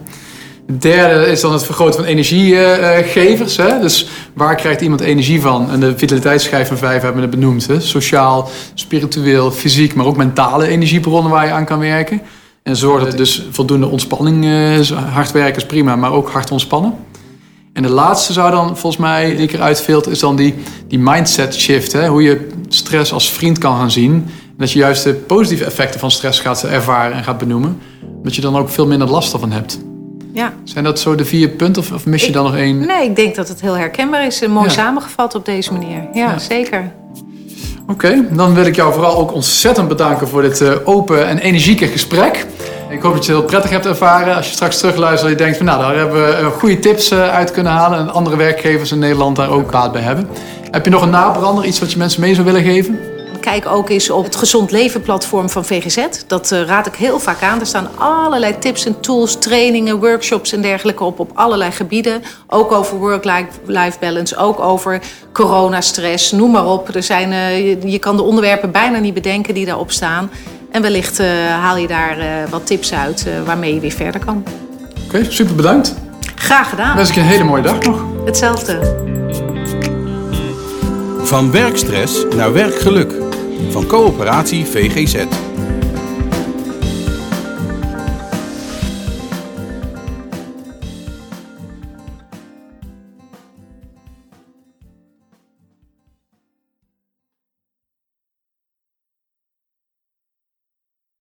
Het 0.67 0.81
derde 0.81 1.25
is 1.25 1.41
dan 1.41 1.53
het 1.53 1.63
vergroten 1.63 1.95
van 1.95 2.05
energiegevers. 2.05 3.57
Hè? 3.57 3.79
Dus 3.79 4.07
waar 4.33 4.55
krijgt 4.55 4.81
iemand 4.81 5.01
energie 5.01 5.41
van? 5.41 5.71
En 5.71 5.79
de 5.79 5.97
vitaliteitsschijf 5.97 6.67
van 6.67 6.77
vijf 6.77 7.01
hebben 7.01 7.21
we 7.21 7.27
het 7.27 7.39
benoemd. 7.39 7.67
Hè? 7.67 7.79
Sociaal, 7.79 8.49
spiritueel, 8.73 9.51
fysiek, 9.51 9.95
maar 9.95 10.05
ook 10.05 10.17
mentale 10.17 10.67
energiebronnen 10.67 11.31
waar 11.31 11.45
je 11.45 11.51
aan 11.51 11.65
kan 11.65 11.79
werken. 11.79 12.21
En 12.65 12.75
zorg 12.75 13.03
dat 13.03 13.17
dus 13.17 13.47
voldoende 13.51 13.87
ontspanning. 13.87 14.45
Eh, 14.45 15.13
hard 15.13 15.31
werken 15.31 15.61
is 15.61 15.65
prima, 15.65 15.95
maar 15.95 16.11
ook 16.11 16.29
hard 16.29 16.51
ontspannen. 16.51 16.93
En 17.73 17.83
de 17.83 17.89
laatste 17.89 18.33
zou 18.33 18.51
dan 18.51 18.77
volgens 18.77 18.97
mij, 18.97 19.35
die 19.35 19.47
ik 19.47 19.53
eruit 19.53 19.81
filter, 19.81 20.11
is 20.11 20.19
dan 20.19 20.35
die, 20.35 20.55
die 20.87 20.99
mindset 20.99 21.55
shift. 21.55 21.91
Hè? 21.91 22.07
Hoe 22.07 22.23
je 22.23 22.47
stress 22.67 23.13
als 23.13 23.31
vriend 23.31 23.57
kan 23.57 23.77
gaan 23.77 23.91
zien. 23.91 24.25
Dat 24.57 24.71
je 24.71 24.79
juist 24.79 25.03
de 25.03 25.13
positieve 25.13 25.65
effecten 25.65 25.99
van 25.99 26.11
stress 26.11 26.39
gaat 26.39 26.63
ervaren 26.63 27.17
en 27.17 27.23
gaat 27.23 27.37
benoemen. 27.37 27.79
Dat 28.23 28.35
je 28.35 28.41
dan 28.41 28.55
ook 28.57 28.69
veel 28.69 28.87
minder 28.87 29.09
last 29.09 29.33
ervan 29.33 29.51
hebt. 29.51 29.79
Ja. 30.33 30.53
Zijn 30.63 30.83
dat 30.83 30.99
zo 30.99 31.15
de 31.15 31.25
vier 31.25 31.49
punten 31.49 31.81
of, 31.81 31.91
of 31.91 32.05
mis 32.05 32.25
je 32.25 32.31
dan 32.31 32.43
nog 32.43 32.55
één? 32.55 32.85
Nee, 32.85 33.09
ik 33.09 33.15
denk 33.15 33.35
dat 33.35 33.47
het 33.47 33.61
heel 33.61 33.77
herkenbaar 33.77 34.25
is. 34.25 34.47
Mooi 34.47 34.69
samengevat 34.69 35.35
op 35.35 35.45
deze 35.45 35.73
manier. 35.73 36.07
Ja, 36.13 36.39
zeker. 36.39 36.91
Oké, 37.87 38.27
dan 38.31 38.53
wil 38.53 38.65
ik 38.65 38.75
jou 38.75 38.93
vooral 38.93 39.17
ook 39.17 39.33
ontzettend 39.33 39.87
bedanken 39.87 40.27
voor 40.27 40.41
dit 40.41 40.61
uh, 40.61 40.71
open 40.83 41.27
en 41.27 41.37
energieke 41.37 41.87
gesprek. 41.87 42.45
Ik 42.89 43.01
hoop 43.01 43.13
dat 43.13 43.25
je 43.25 43.31
het 43.31 43.39
heel 43.39 43.49
prettig 43.49 43.71
hebt 43.71 43.85
ervaren. 43.85 44.35
Als 44.35 44.47
je 44.47 44.53
straks 44.53 44.77
terugluistert 44.77 45.23
en 45.23 45.37
je 45.37 45.43
denkt 45.43 45.57
van 45.57 45.65
nou, 45.65 45.81
daar 45.81 45.95
hebben 45.95 46.25
we 46.25 46.37
uh, 46.41 46.47
goede 46.47 46.79
tips 46.79 47.11
uh, 47.11 47.29
uit 47.29 47.51
kunnen 47.51 47.71
halen. 47.71 47.99
En 47.99 48.13
andere 48.13 48.35
werkgevers 48.35 48.91
in 48.91 48.99
Nederland 48.99 49.35
daar 49.35 49.49
ook 49.49 49.71
baat 49.71 49.91
bij 49.91 50.01
hebben. 50.01 50.27
Heb 50.71 50.85
je 50.85 50.91
nog 50.91 51.01
een 51.01 51.09
nabrander, 51.09 51.65
iets 51.65 51.79
wat 51.79 51.91
je 51.91 51.97
mensen 51.97 52.21
mee 52.21 52.33
zou 52.33 52.45
willen 52.45 52.63
geven? 52.63 52.99
Kijk 53.45 53.65
ook 53.65 53.89
eens 53.89 54.09
op 54.09 54.23
het 54.23 54.35
Gezond 54.35 54.71
Leven 54.71 55.01
platform 55.01 55.49
van 55.49 55.65
VGZ. 55.65 56.07
Dat 56.27 56.51
uh, 56.51 56.61
raad 56.61 56.87
ik 56.87 56.95
heel 56.95 57.19
vaak 57.19 57.41
aan. 57.41 57.59
Er 57.59 57.65
staan 57.65 57.89
allerlei 57.97 58.57
tips 58.59 58.85
en 58.85 58.99
tools, 58.99 59.35
trainingen, 59.35 59.99
workshops 59.99 60.51
en 60.51 60.61
dergelijke 60.61 61.03
op 61.03 61.19
op 61.19 61.31
allerlei 61.33 61.71
gebieden. 61.71 62.21
Ook 62.47 62.71
over 62.71 62.97
work-life 62.97 63.99
balance, 63.99 64.37
ook 64.37 64.59
over 64.59 65.01
coronastress, 65.33 66.31
noem 66.31 66.51
maar 66.51 66.65
op. 66.65 66.95
Er 66.95 67.03
zijn, 67.03 67.31
uh, 67.31 67.57
je, 67.57 67.91
je, 67.91 67.99
kan 67.99 68.17
de 68.17 68.23
onderwerpen 68.23 68.71
bijna 68.71 68.97
niet 68.97 69.13
bedenken 69.13 69.53
die 69.53 69.65
daarop 69.65 69.91
staan. 69.91 70.29
En 70.71 70.81
wellicht 70.81 71.19
uh, 71.19 71.27
haal 71.47 71.77
je 71.77 71.87
daar 71.87 72.17
wat 72.49 72.67
tips 72.67 72.93
uit 72.93 73.25
waarmee 73.45 73.73
je 73.73 73.79
weer 73.79 73.91
verder 73.91 74.25
kan. 74.25 74.43
Oké, 75.05 75.17
okay, 75.17 75.31
super 75.31 75.55
bedankt. 75.55 75.95
Graag 76.35 76.69
gedaan. 76.69 76.95
Wens 76.95 77.09
ik 77.09 77.15
je 77.15 77.21
een 77.21 77.27
hele 77.27 77.43
mooie 77.43 77.63
dag 77.63 77.79
nog. 77.79 78.03
Hetzelfde. 78.25 79.03
Van 81.23 81.51
werkstress 81.51 82.25
naar 82.35 82.53
werkgeluk 82.53 83.24
van 83.69 83.87
coöperatie 83.87 84.65
VGZ. 84.65 85.15